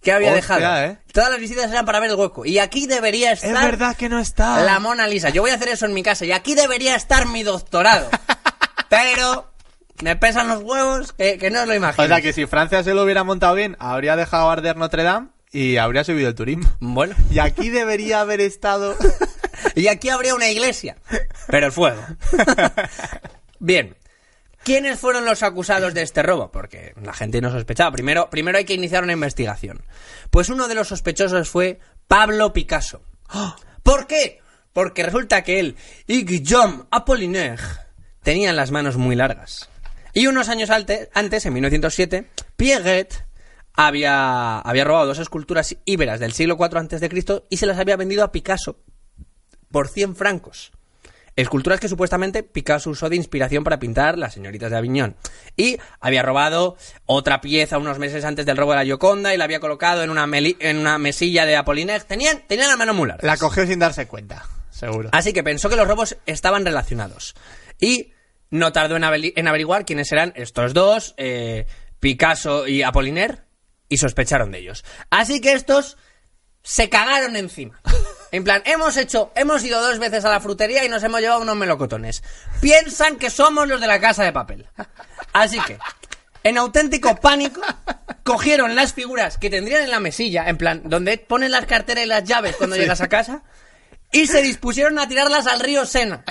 [0.00, 0.84] que había Hostia, dejado.
[0.86, 0.98] ¿eh?
[1.12, 2.46] Todas las visitas eran para ver el hueco.
[2.46, 4.62] Y aquí debería estar Es verdad que no está.
[4.64, 5.30] la Mona Lisa.
[5.30, 8.08] Yo voy a hacer eso en mi casa y aquí debería estar mi doctorado.
[8.88, 9.50] Pero
[10.02, 12.04] me pesan los huevos que, que no os lo imagino.
[12.04, 15.28] O sea que si Francia se lo hubiera montado bien, habría dejado arder Notre Dame
[15.52, 16.68] y habría subido el turismo.
[16.80, 17.14] Bueno.
[17.30, 18.96] Y aquí debería haber estado.
[19.74, 20.96] Y aquí habría una iglesia.
[21.48, 22.00] Pero el fuego.
[23.58, 23.96] Bien.
[24.64, 26.50] ¿Quiénes fueron los acusados de este robo?
[26.50, 27.92] Porque la gente no sospechaba.
[27.92, 29.82] Primero, primero hay que iniciar una investigación.
[30.30, 33.02] Pues uno de los sospechosos fue Pablo Picasso.
[33.82, 34.40] ¿Por qué?
[34.72, 35.76] Porque resulta que él
[36.06, 37.62] y Guillaume Apollinaire
[38.22, 39.68] tenían las manos muy largas.
[40.12, 42.26] Y unos años antes, en 1907,
[42.56, 43.24] Pierret
[43.86, 47.78] había, había robado dos esculturas íberas del siglo IV antes de Cristo y se las
[47.78, 48.80] había vendido a Picasso
[49.70, 50.72] por 100 francos.
[51.36, 55.14] Esculturas que supuestamente Picasso usó de inspiración para pintar las señoritas de Aviñón.
[55.56, 56.76] Y había robado
[57.06, 60.10] otra pieza unos meses antes del robo de la Gioconda y la había colocado en
[60.10, 62.02] una, meli- en una mesilla de Apollinaire.
[62.04, 63.24] Tenían, tenían la mano muy larga.
[63.24, 65.10] La cogió sin darse cuenta, seguro.
[65.12, 67.36] Así que pensó que los robos estaban relacionados.
[67.78, 68.10] Y
[68.50, 71.66] no tardó en averiguar quiénes eran estos dos, eh,
[72.00, 73.42] Picasso y Apollinaire,
[73.88, 74.84] y sospecharon de ellos.
[75.10, 75.96] Así que estos
[76.62, 77.80] se cagaron encima.
[78.30, 81.40] En plan, hemos hecho, hemos ido dos veces a la frutería y nos hemos llevado
[81.40, 82.22] unos melocotones.
[82.60, 84.66] Piensan que somos los de la casa de papel.
[85.32, 85.78] Así que,
[86.44, 87.62] en auténtico pánico,
[88.24, 92.08] cogieron las figuras que tendrían en la mesilla, en plan, donde ponen las carteras y
[92.08, 93.42] las llaves cuando llegas a casa,
[94.12, 96.24] y se dispusieron a tirarlas al río Sena.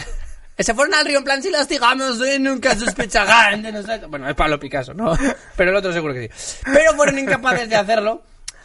[0.57, 4.09] Se fueron al río en plan, si las tiramos, eh, nunca sospecharán de nosotros.
[4.09, 5.17] Bueno, es Pablo Picasso, ¿no?
[5.55, 6.59] Pero el otro seguro que sí.
[6.65, 8.23] Pero fueron incapaces de hacerlo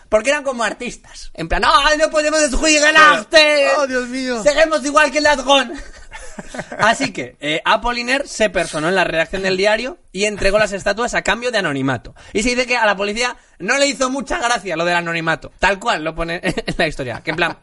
[0.09, 1.31] porque eran como artistas.
[1.33, 3.69] En plan, ¡ay, no podemos desjugar el arte!
[3.79, 4.43] ¡Oh, Dios mío!
[4.43, 5.73] Seguimos igual que el ladrón.
[6.79, 11.15] Así que eh, Apollinaire se personó en la redacción del diario y entregó las estatuas
[11.15, 12.15] a cambio de anonimato.
[12.33, 15.53] Y se dice que a la policía no le hizo mucha gracia lo del anonimato.
[15.59, 17.21] Tal cual lo pone en la historia.
[17.23, 17.59] Que en plan,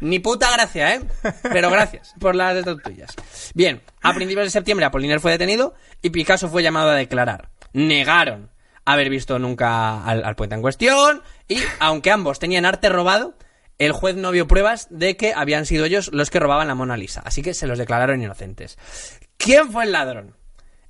[0.00, 1.00] ni puta gracia, ¿eh?
[1.42, 3.14] Pero gracias por las estatuillas.
[3.54, 7.50] Bien, a principios de septiembre Apollinaire fue detenido y Picasso fue llamado a declarar.
[7.72, 8.50] Negaron
[8.84, 13.34] haber visto nunca al, al poeta en cuestión y, aunque ambos tenían arte robado,
[13.80, 16.98] el juez no vio pruebas de que habían sido ellos los que robaban la Mona
[16.98, 18.78] Lisa, así que se los declararon inocentes.
[19.38, 20.36] ¿Quién fue el ladrón?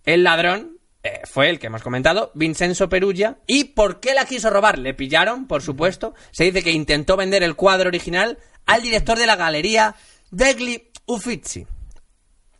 [0.04, 3.38] El ladrón eh, fue el que hemos comentado, Vincenzo Perugia.
[3.46, 4.78] ¿Y por qué la quiso robar?
[4.78, 6.14] Le pillaron, por supuesto.
[6.32, 9.94] Se dice que intentó vender el cuadro original al director de la galería
[10.32, 11.66] Degli Uffizi,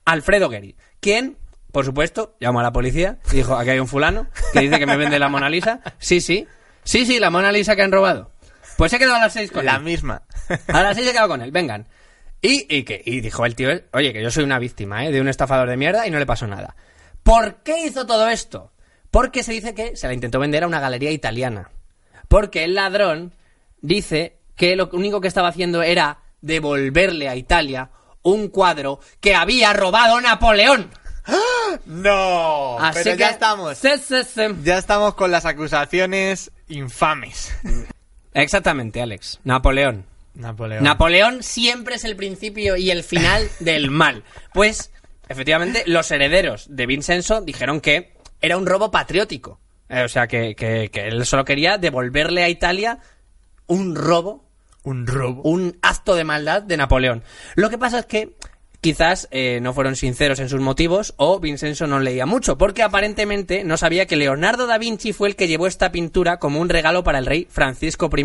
[0.05, 1.39] Alfredo Geri, quien,
[1.73, 4.87] por supuesto, llamó a la policía y dijo, aquí hay un fulano que dice que
[4.87, 5.81] me vende la Mona Lisa.
[5.99, 6.47] Sí, sí.
[6.85, 8.31] Sí, sí, la Mona Lisa que han robado.
[8.81, 9.83] Pues se ha quedado a las seis con La él.
[9.83, 10.23] misma.
[10.69, 11.87] A las seis se quedado con él, vengan.
[12.41, 15.13] Y, y, que, y dijo el tío, oye, que yo soy una víctima, ¿eh?
[15.13, 16.75] De un estafador de mierda y no le pasó nada.
[17.23, 18.73] ¿Por qué hizo todo esto?
[19.11, 21.71] Porque se dice que se la intentó vender a una galería italiana.
[22.27, 23.35] Porque el ladrón
[23.83, 27.91] dice que lo único que estaba haciendo era devolverle a Italia
[28.23, 30.91] un cuadro que había robado Napoleón.
[31.85, 33.79] No, Así pero que ya estamos.
[34.65, 37.53] Ya estamos con las acusaciones infames.
[38.35, 39.41] Exactamente, Alex.
[39.45, 40.07] Napoleón.
[40.35, 40.85] Napoleón.
[40.85, 44.23] Napoleón siempre es el principio y el final del mal.
[44.55, 44.93] Pues,
[45.29, 49.59] efectivamente, los herederos de Vincenzo dijeron que era un robo patriótico.
[49.89, 53.01] Eh, o sea, que, que- que él solo quería devolverle a Italia
[53.67, 54.45] un robo,
[54.85, 55.43] un robo.
[55.43, 57.25] un acto de maldad de Napoleón.
[57.57, 58.37] Lo que pasa es que
[58.81, 63.65] quizás eh, no fueron sinceros en sus motivos o Vincenzo no leía mucho, porque aparentemente
[63.65, 67.05] no sabía que Leonardo da Vinci fue el que llevó esta pintura como un regalo
[67.05, 68.25] para el rey Francisco I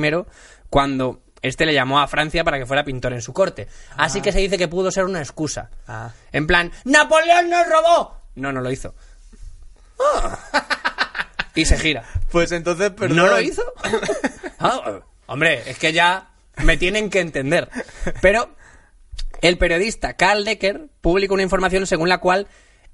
[0.70, 3.68] cuando este le llamó a Francia para que fuera pintor en su corte.
[3.98, 5.70] Así que se dice que pudo ser una excusa.
[5.88, 6.12] Ah.
[6.32, 8.18] En plan, ¡Napoleón nos robó!
[8.36, 8.96] No, no lo hizo.
[11.56, 12.04] Y se gira.
[12.32, 13.16] Pues entonces, perdón.
[13.16, 13.64] ¿No lo hizo?
[14.60, 16.30] Ah, hombre, es que ya
[16.64, 17.70] me tienen que entender.
[18.22, 18.55] Pero
[19.48, 22.48] el periodista Karl Decker publicó una información según la cual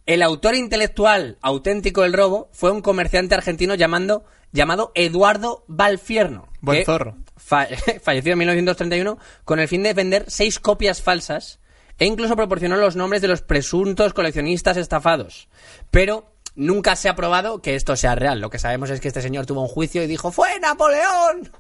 [0.06, 6.48] el autor intelectual auténtico del robo fue un comerciante argentino llamando, llamado Eduardo Valfierno.
[6.62, 7.16] Buen zorro.
[7.38, 7.68] fa-
[8.02, 11.60] falleció en 1931 con el fin de vender seis copias falsas
[12.00, 15.50] e incluso proporcionó los nombres de los presuntos coleccionistas estafados.
[15.92, 18.40] Pero nunca se ha probado que esto sea real.
[18.42, 21.52] Lo que sabemos es que este señor tuvo un juicio y dijo, fue Napoleón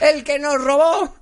[0.00, 1.14] el que nos robó.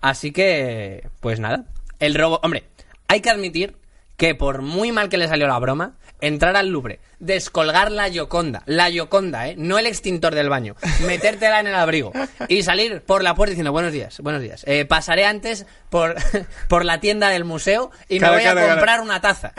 [0.00, 1.66] Así que, pues nada,
[1.98, 2.40] el robo...
[2.42, 2.64] Hombre,
[3.08, 3.76] hay que admitir
[4.16, 8.62] que por muy mal que le salió la broma, entrar al Louvre, descolgar la Yoconda,
[8.66, 9.54] la Yoconda, ¿eh?
[9.58, 10.74] No el extintor del baño,
[11.06, 12.12] metértela en el abrigo
[12.48, 14.64] y salir por la puerta diciendo buenos días, buenos días.
[14.66, 16.16] Eh, pasaré antes por,
[16.68, 19.52] por la tienda del museo y me voy a comprar una taza.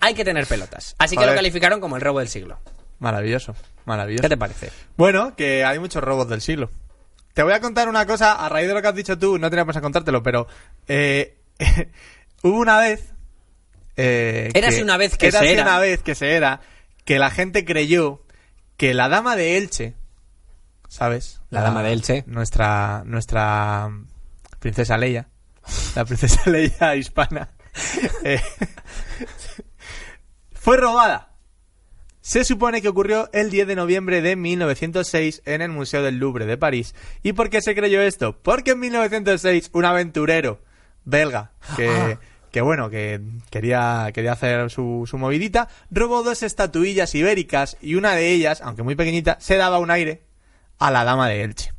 [0.00, 0.94] hay que tener pelotas.
[0.98, 2.60] Así que lo calificaron como el robo del siglo.
[3.00, 4.22] Maravilloso, maravilloso.
[4.22, 4.70] ¿Qué te parece?
[4.96, 6.70] Bueno, que hay muchos robos del siglo.
[7.34, 9.50] Te voy a contar una cosa, a raíz de lo que has dicho tú, no
[9.50, 10.46] teníamos a contártelo, pero
[10.86, 11.36] eh,
[12.42, 13.12] hubo una vez...
[13.96, 15.62] Eh, Érase una vez que se era.
[15.62, 16.60] una vez que se era,
[17.04, 18.24] que la gente creyó
[18.76, 19.94] que la dama de Elche,
[20.88, 21.40] ¿sabes?
[21.50, 22.24] La dama de Elche.
[22.26, 23.88] Nuestra, nuestra
[24.58, 25.28] princesa Leia,
[25.94, 27.50] la princesa Leia hispana,
[28.24, 28.40] eh,
[30.52, 31.30] fue robada.
[32.20, 36.46] Se supone que ocurrió el 10 de noviembre de 1906 en el Museo del Louvre
[36.46, 36.94] de París.
[37.22, 38.40] ¿Y por qué se creyó esto?
[38.40, 40.62] Porque en 1906 un aventurero
[41.04, 42.18] belga que,
[42.50, 48.14] que bueno, que quería, quería hacer su, su movidita, robó dos estatuillas ibéricas y una
[48.14, 50.22] de ellas, aunque muy pequeñita, se daba un aire
[50.78, 51.72] a la dama de Elche.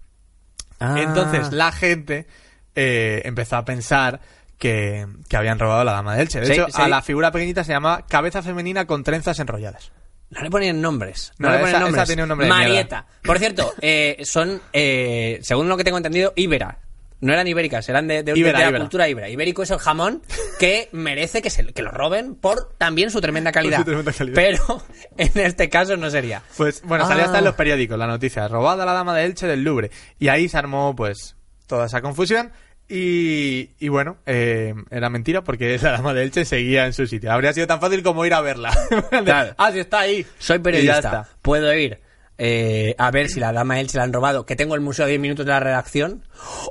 [0.80, 0.96] Ah.
[1.00, 2.28] Entonces la gente
[2.76, 4.20] eh, empezó a pensar
[4.58, 6.40] que, que habían robado a la dama de Elche.
[6.40, 6.82] De Sí, hecho, sí.
[6.82, 9.92] a la figura pequeñita se llama cabeza femenina con trenzas enrolladas.
[10.32, 11.34] No le ponían nombres.
[11.38, 12.02] No, No, le ponían esa- nombres.
[12.04, 13.06] esa tenía un nombre de Marieta.
[13.24, 16.80] Por cierto, eh, son, eh, según lo que tengo entendido, íbera.
[17.26, 19.30] No eran ibéricas, eran de, de- de Íbera, la cultura íbera.
[19.30, 20.22] Ibérico es el jamón
[20.60, 23.80] que merece que, se, que lo roben por también su tremenda calidad.
[23.80, 24.36] su tremenda calidad.
[24.36, 24.84] Pero
[25.18, 26.44] en este caso no sería.
[26.58, 27.26] Pues bueno, salió Ah.
[27.28, 29.92] hasta en los periódicos la noticia, robada la dama de Elche del Louvre.
[30.20, 31.36] Y ahí se armó pues
[31.68, 32.52] toda esa confusión.
[32.88, 37.32] Y, y bueno, eh, era mentira porque la dama de Elche seguía en su sitio.
[37.32, 38.72] Habría sido tan fácil como ir a verla.
[39.26, 39.56] Claro.
[39.58, 40.26] ah, sí está ahí.
[40.38, 41.28] Soy periodista.
[41.42, 42.00] Puedo ir
[42.38, 45.06] eh, a ver si la dama él se la han robado, que tengo el museo
[45.06, 46.24] a 10 minutos de la redacción,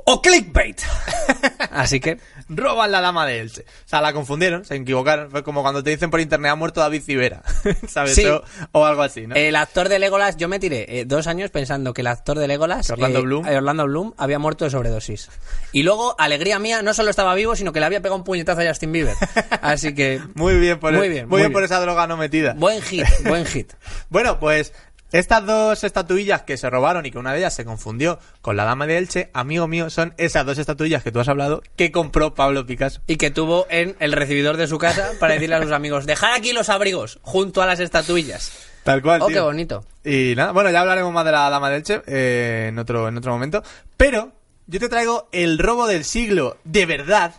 [0.05, 0.81] o clickbait.
[1.71, 3.61] Así que, Roban la dama de Elche.
[3.63, 5.31] O sea, la confundieron, se equivocaron.
[5.31, 7.41] Fue como cuando te dicen por internet ha muerto David Civera.
[7.87, 8.13] ¿Sabes?
[8.15, 8.25] Sí.
[8.27, 9.33] O, o algo así, ¿no?
[9.35, 12.47] el actor de Legolas, yo me tiré eh, dos años pensando que el actor de
[12.47, 13.47] Legolas, Orlando eh, Bloom.
[13.47, 15.29] Orlando Bloom, había muerto de sobredosis.
[15.71, 18.61] Y luego, alegría mía, no solo estaba vivo, sino que le había pegado un puñetazo
[18.61, 19.15] a Justin Bieber.
[19.61, 22.53] Así que, Muy bien por, Muy el- bien, muy bien por esa droga no metida.
[22.53, 23.73] buen hit, buen hit.
[24.09, 24.71] Bueno, pues
[25.11, 28.65] estas dos estatuillas que se robaron y que una de ellas se confundió con la
[28.65, 32.33] dama de Elche, amigo mío, son esas dos estatuillas que tú has hablado que compró
[32.33, 33.01] Pablo Picasso.
[33.07, 36.33] Y que tuvo en el recibidor de su casa para decirle a sus amigos, dejad
[36.33, 38.51] aquí los abrigos, junto a las estatuillas.
[38.83, 39.21] Tal cual.
[39.21, 39.35] Oh, tío.
[39.35, 39.85] qué bonito.
[40.03, 43.17] Y nada, bueno, ya hablaremos más de la dama de Elche eh, en, otro, en
[43.17, 43.63] otro momento.
[43.97, 44.31] Pero
[44.67, 47.33] yo te traigo el robo del siglo de verdad.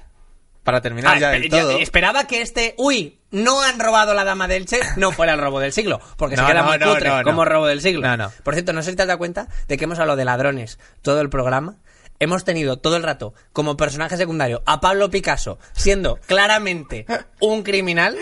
[0.66, 1.78] Para terminar Ah, ya del todo.
[1.78, 5.60] esperaba que este, uy, no han robado la dama del Che, no fuera el robo
[5.60, 8.06] del siglo, porque No, se queda no, muy no, cutre como robo del siglo.
[8.42, 10.78] Por cierto, no sé si te has dado cuenta de que hemos hablado de ladrones
[11.02, 11.76] todo el programa.
[12.18, 17.06] Hemos tenido todo el rato como personaje secundario a Pablo Picasso, siendo claramente
[17.40, 18.16] un criminal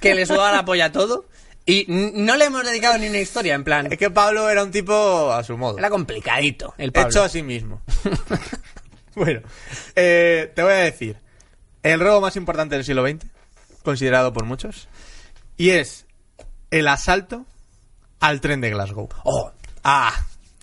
[0.00, 1.24] que le sudaba la polla a todo,
[1.64, 3.90] y no le hemos dedicado ni una historia, en plan.
[3.90, 5.78] Es que Pablo era un tipo a su modo.
[5.78, 7.08] Era complicadito el Pablo.
[7.08, 7.80] Hecho a sí mismo.
[9.14, 9.40] bueno,
[9.94, 11.16] eh, te voy a decir.
[11.92, 13.26] El robo más importante del siglo XX,
[13.82, 14.88] considerado por muchos,
[15.56, 16.06] y es
[16.70, 17.46] el asalto
[18.20, 19.08] al tren de Glasgow.
[19.24, 19.52] Oh,
[19.84, 20.12] Ah,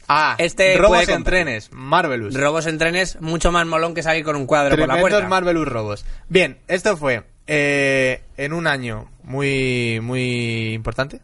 [0.10, 2.34] ah, Este robos puede en trenes, Marvelous.
[2.36, 5.30] robos en trenes, mucho más molón que salir con un cuadro por la Tremendos puerta.
[5.30, 6.06] Marvelous robos.
[6.28, 11.22] Bien, esto fue eh, en un año muy, muy importante.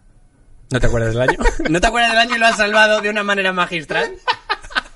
[0.71, 1.39] ¿No te acuerdas del año?
[1.69, 4.13] ¿No te acuerdas del año y lo has salvado de una manera magistral?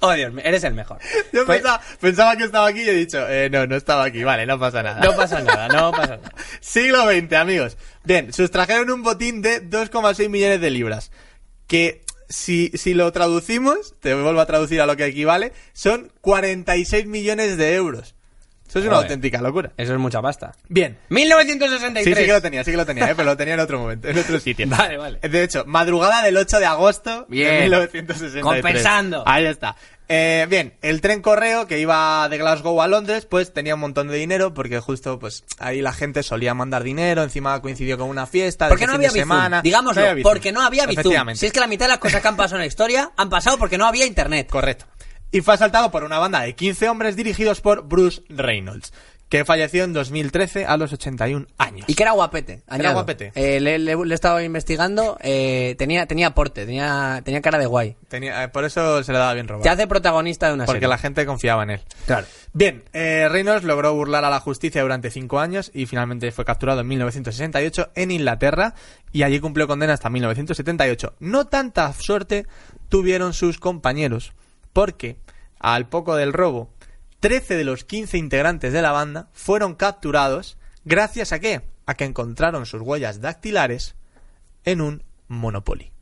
[0.00, 0.98] Oh, Dios mío, eres el mejor.
[1.32, 4.24] Yo Pues- pensaba, pensaba que estaba aquí y he dicho, eh, no, no estaba aquí,
[4.24, 5.00] vale, no pasa nada.
[5.00, 6.32] No pasa nada, no pasa nada.
[6.60, 7.76] Siglo XX, amigos.
[8.04, 11.10] Bien, sustrajeron un botín de 2,6 millones de libras.
[11.66, 17.06] Que si, si lo traducimos, te vuelvo a traducir a lo que equivale, son 46
[17.06, 18.14] millones de euros.
[18.70, 19.06] Eso es una Joder.
[19.10, 19.72] auténtica locura.
[19.76, 20.52] Eso es mucha pasta.
[20.68, 20.96] Bien.
[21.08, 22.04] 1963.
[22.04, 23.78] Sí, sí que lo tenía, sí que lo tenía, eh, pero lo tenía en otro
[23.80, 24.66] momento, en otro sitio.
[24.68, 25.18] Vale, vale.
[25.20, 27.62] De hecho, madrugada del 8 de agosto de Bien.
[27.64, 28.42] 1963.
[28.42, 29.24] Compensando.
[29.26, 29.76] Ahí está.
[30.12, 34.08] Eh, bien, el tren correo que iba de Glasgow a Londres, pues tenía un montón
[34.08, 38.26] de dinero porque justo, pues ahí la gente solía mandar dinero, encima coincidió con una
[38.26, 38.64] fiesta.
[38.64, 39.62] de Porque no fin había de semana.
[39.62, 40.30] Digámoslo, No había Bizum.
[40.32, 41.14] porque no había Bizum.
[41.34, 43.30] Si es que la mitad de las cosas que han pasado en la historia han
[43.30, 44.48] pasado porque no había internet.
[44.50, 44.86] Correcto.
[45.32, 48.92] Y fue asaltado por una banda de 15 hombres dirigidos por Bruce Reynolds,
[49.28, 51.84] que falleció en 2013 a los 81 años.
[51.88, 52.62] Y que era guapete.
[52.66, 52.94] añado.
[52.94, 53.30] guapete.
[53.36, 55.16] Eh, le, le- le he estado investigando.
[55.20, 57.96] eh, tenía, tenía porte, tenía, tenía cara de guay.
[58.08, 59.62] Tenía, eh, por eso se le daba bien robar.
[59.62, 60.88] Te hace protagonista de una porque serie.
[60.88, 61.80] la gente confiaba en él.
[62.06, 62.26] Claro.
[62.52, 66.88] Bien, Reynolds logró burlar a la justicia durante cinco años y finalmente fue capturado en
[66.88, 68.74] 1968 en Inglaterra
[69.12, 71.14] y allí cumplió condena hasta 1978.
[71.20, 72.46] No tanta suerte
[72.88, 74.32] tuvieron sus compañeros
[74.72, 75.20] porque
[75.58, 76.72] al poco del robo,
[77.20, 81.62] 13 de los 15 integrantes de la banda fueron capturados gracias a qué?
[81.86, 83.94] A que encontraron sus huellas dactilares
[84.64, 85.92] en un Monopoly.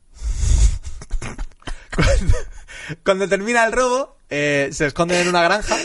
[1.95, 2.37] cuando,
[3.03, 5.75] cuando termina el robo, eh, se esconden en una granja.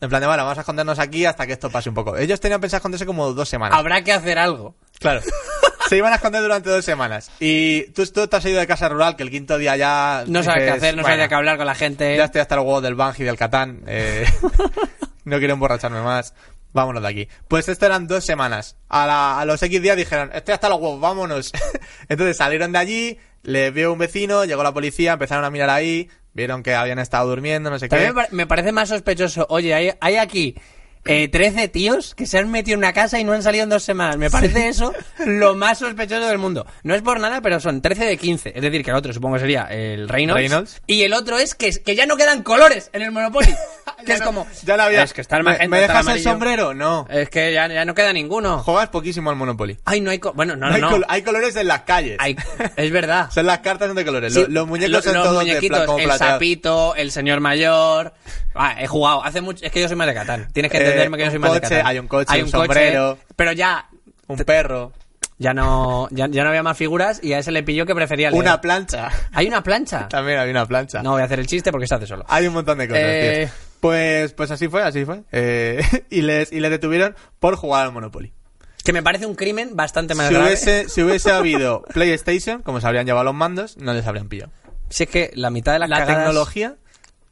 [0.00, 2.16] En plan de, bueno, vamos a escondernos aquí hasta que esto pase un poco.
[2.16, 3.78] Ellos tenían pensado esconderse como dos semanas.
[3.78, 4.74] Habrá que hacer algo.
[4.98, 5.20] Claro.
[5.88, 7.30] Se iban a esconder durante dos semanas.
[7.40, 10.24] Y tú, tú te has ido de casa rural, que el quinto día ya...
[10.26, 12.16] No sabes qué hacer, no bueno, sabes qué hablar con la gente.
[12.16, 13.82] Ya estoy hasta el huevo del Bang y del Catán.
[13.86, 14.26] eh,
[15.24, 16.34] no quiero emborracharme más.
[16.72, 17.28] Vámonos de aquí.
[17.48, 18.76] Pues esto eran dos semanas.
[18.88, 21.52] A, la- a los X días dijeron, estoy hasta los huevos, vámonos.
[22.08, 26.10] Entonces salieron de allí, les vio un vecino, llegó la policía, empezaron a mirar ahí,
[26.34, 28.26] vieron que habían estado durmiendo, no sé También qué.
[28.34, 29.46] me parece más sospechoso.
[29.48, 30.54] Oye, hay, hay aquí
[31.06, 33.70] eh, 13 tíos que se han metido en una casa y no han salido en
[33.70, 34.16] dos semanas.
[34.16, 34.92] Me parece eso
[35.24, 36.66] lo más sospechoso del mundo.
[36.82, 38.52] No es por nada, pero son 13 de 15.
[38.54, 40.40] Es decir, que el otro supongo sería el Reynolds.
[40.40, 40.82] Reynolds.
[40.86, 43.54] Y el otro es que, que ya no quedan colores en el Monopoly.
[44.04, 44.46] Que es no- como...
[44.64, 45.02] Ya la había.
[45.02, 46.74] Es que está el ¿Me, magenta, ¿me está el dejas el sombrero?
[46.74, 47.06] No.
[47.08, 48.58] Es que ya, ya no queda ninguno.
[48.62, 49.78] Juegas poquísimo al Monopoly.
[49.84, 50.18] Ay, no hay...
[50.18, 50.90] co- bueno, no, No hay, no.
[50.90, 52.16] col- hay colores en las calles.
[52.20, 52.36] Hay-
[52.76, 53.30] es verdad.
[53.34, 54.34] Son las cartas de colores.
[54.34, 58.12] Sí, los muñecos son los todos muñequitos, de pla- el sapito, el señor mayor.
[58.54, 59.64] Ah, he jugado hace mucho.
[59.64, 60.48] Es que yo soy más de Catán.
[60.52, 61.86] Tienes que Eh, entenderme que yo soy más de Catán.
[61.86, 63.18] hay un coche, un sombrero.
[63.36, 63.86] pero ya,
[64.28, 64.92] Un perro.
[65.38, 68.30] ya no, ya, ya no había más figuras y a ese le pilló que prefería
[68.30, 68.42] leer.
[68.42, 69.10] Una plancha.
[69.32, 70.08] Hay una plancha.
[70.10, 71.02] También había una plancha.
[71.02, 72.24] No voy a hacer el chiste porque se hace solo.
[72.28, 73.65] Hay un montón de cosas, Eh, tío.
[73.80, 75.22] Pues, pues así fue, así fue.
[75.32, 78.32] Eh, y, les, y les detuvieron por jugar al Monopoly.
[78.84, 80.48] Que me parece un crimen bastante más Si grave.
[80.48, 84.52] hubiese, si hubiese habido PlayStation, como se habrían llevado los mandos, no les habrían pillado.
[84.88, 86.76] Si es que la mitad de las La cagadas- tecnología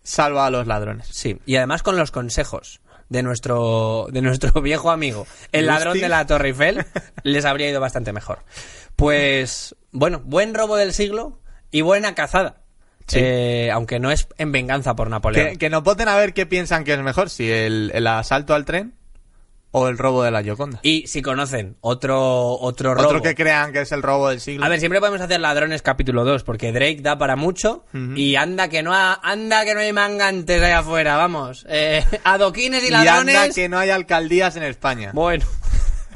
[0.02, 1.06] salva a los ladrones.
[1.10, 5.66] Sí, y además con los consejos de nuestro, de nuestro viejo amigo, el Lustig.
[5.84, 6.84] ladrón de la Torre Eiffel,
[7.22, 8.40] les habría ido bastante mejor.
[8.96, 11.40] Pues, bueno, buen robo del siglo
[11.70, 12.62] y buena cazada.
[13.06, 13.18] Sí.
[13.20, 15.50] Eh, aunque no es en venganza por Napoleón.
[15.52, 18.54] Que, que nos voten a ver qué piensan que es mejor, si el, el asalto
[18.54, 18.94] al tren
[19.76, 20.78] o el robo de la Yoconda.
[20.82, 23.08] Y si conocen otro, otro robo.
[23.08, 24.64] Otro que crean que es el robo del siglo.
[24.64, 27.84] A ver, siempre podemos hacer ladrones capítulo 2, porque Drake da para mucho
[28.14, 31.66] y anda que no ha- anda que no hay mangantes ahí afuera, vamos.
[31.68, 33.34] Eh, adoquines y y ladrones.
[33.36, 35.10] anda que no hay alcaldías en España.
[35.12, 35.44] Bueno.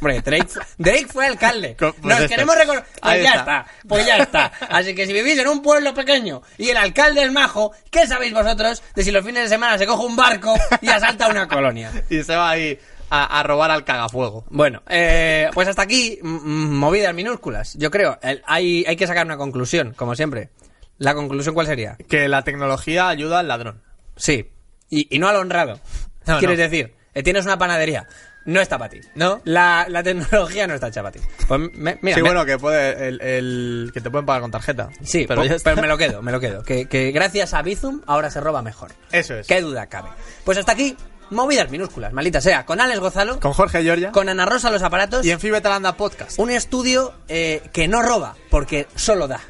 [0.01, 1.77] Hombre, Drake, fu- Drake fue alcalde.
[1.79, 2.85] Pues Nos queremos reconocer.
[3.01, 3.41] Pues Ahí ya está.
[3.61, 3.67] está.
[3.89, 4.53] Pues ya está.
[4.71, 8.33] Así que si vivís en un pueblo pequeño y el alcalde es majo, ¿qué sabéis
[8.33, 11.91] vosotros de si los fines de semana se coge un barco y asalta una colonia?
[12.11, 12.79] Y se va ahí
[13.11, 14.45] a, a robar al cagafuego.
[14.51, 17.75] Bueno, eh, pues hasta aquí, movidas minúsculas.
[17.75, 20.51] Yo creo, el- hay, hay que sacar una conclusión, como siempre.
[20.99, 21.97] ¿La conclusión cuál sería?
[22.09, 23.83] Que la tecnología ayuda al ladrón.
[24.17, 24.51] Sí.
[24.91, 25.79] Y, y no al honrado.
[26.27, 26.65] No, Quieres no.
[26.65, 28.07] decir, eh, tienes una panadería.
[28.45, 29.01] No está para ti.
[29.14, 29.41] ¿No?
[29.45, 31.20] La, la tecnología no está hecha para ti.
[31.47, 34.51] Pues me- mira, sí, me- bueno, que puede el, el- que te pueden pagar con
[34.51, 34.89] tarjeta.
[35.03, 35.70] Sí, pero ya está.
[35.70, 36.62] pero me lo quedo, me lo quedo.
[36.62, 38.93] Que, que gracias a Bizum ahora se roba mejor.
[39.12, 39.47] Eso es.
[39.47, 40.09] Qué duda cabe.
[40.45, 40.97] Pues hasta aquí,
[41.30, 42.64] movidas minúsculas, maldita sea.
[42.64, 45.26] Con Alex Gozalo, Con Jorge Giorgia con Ana Rosa los aparatos.
[45.26, 46.39] y en Fibetalanda Podcast.
[46.39, 49.41] Un estudio eh, que no roba, porque solo da.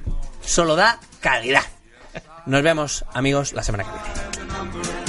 [0.40, 1.62] Solo da calidad.
[2.46, 5.07] Nos vemos, amigos, la semana que viene.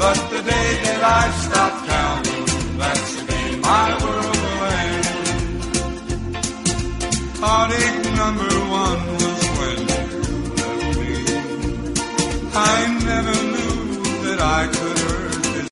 [0.00, 2.44] But the day that I stop counting,
[2.78, 5.06] that's the day my world will end.
[7.42, 11.14] Heartache number one was when you left me.
[12.72, 12.76] I
[13.10, 13.76] never knew
[14.24, 14.99] that I could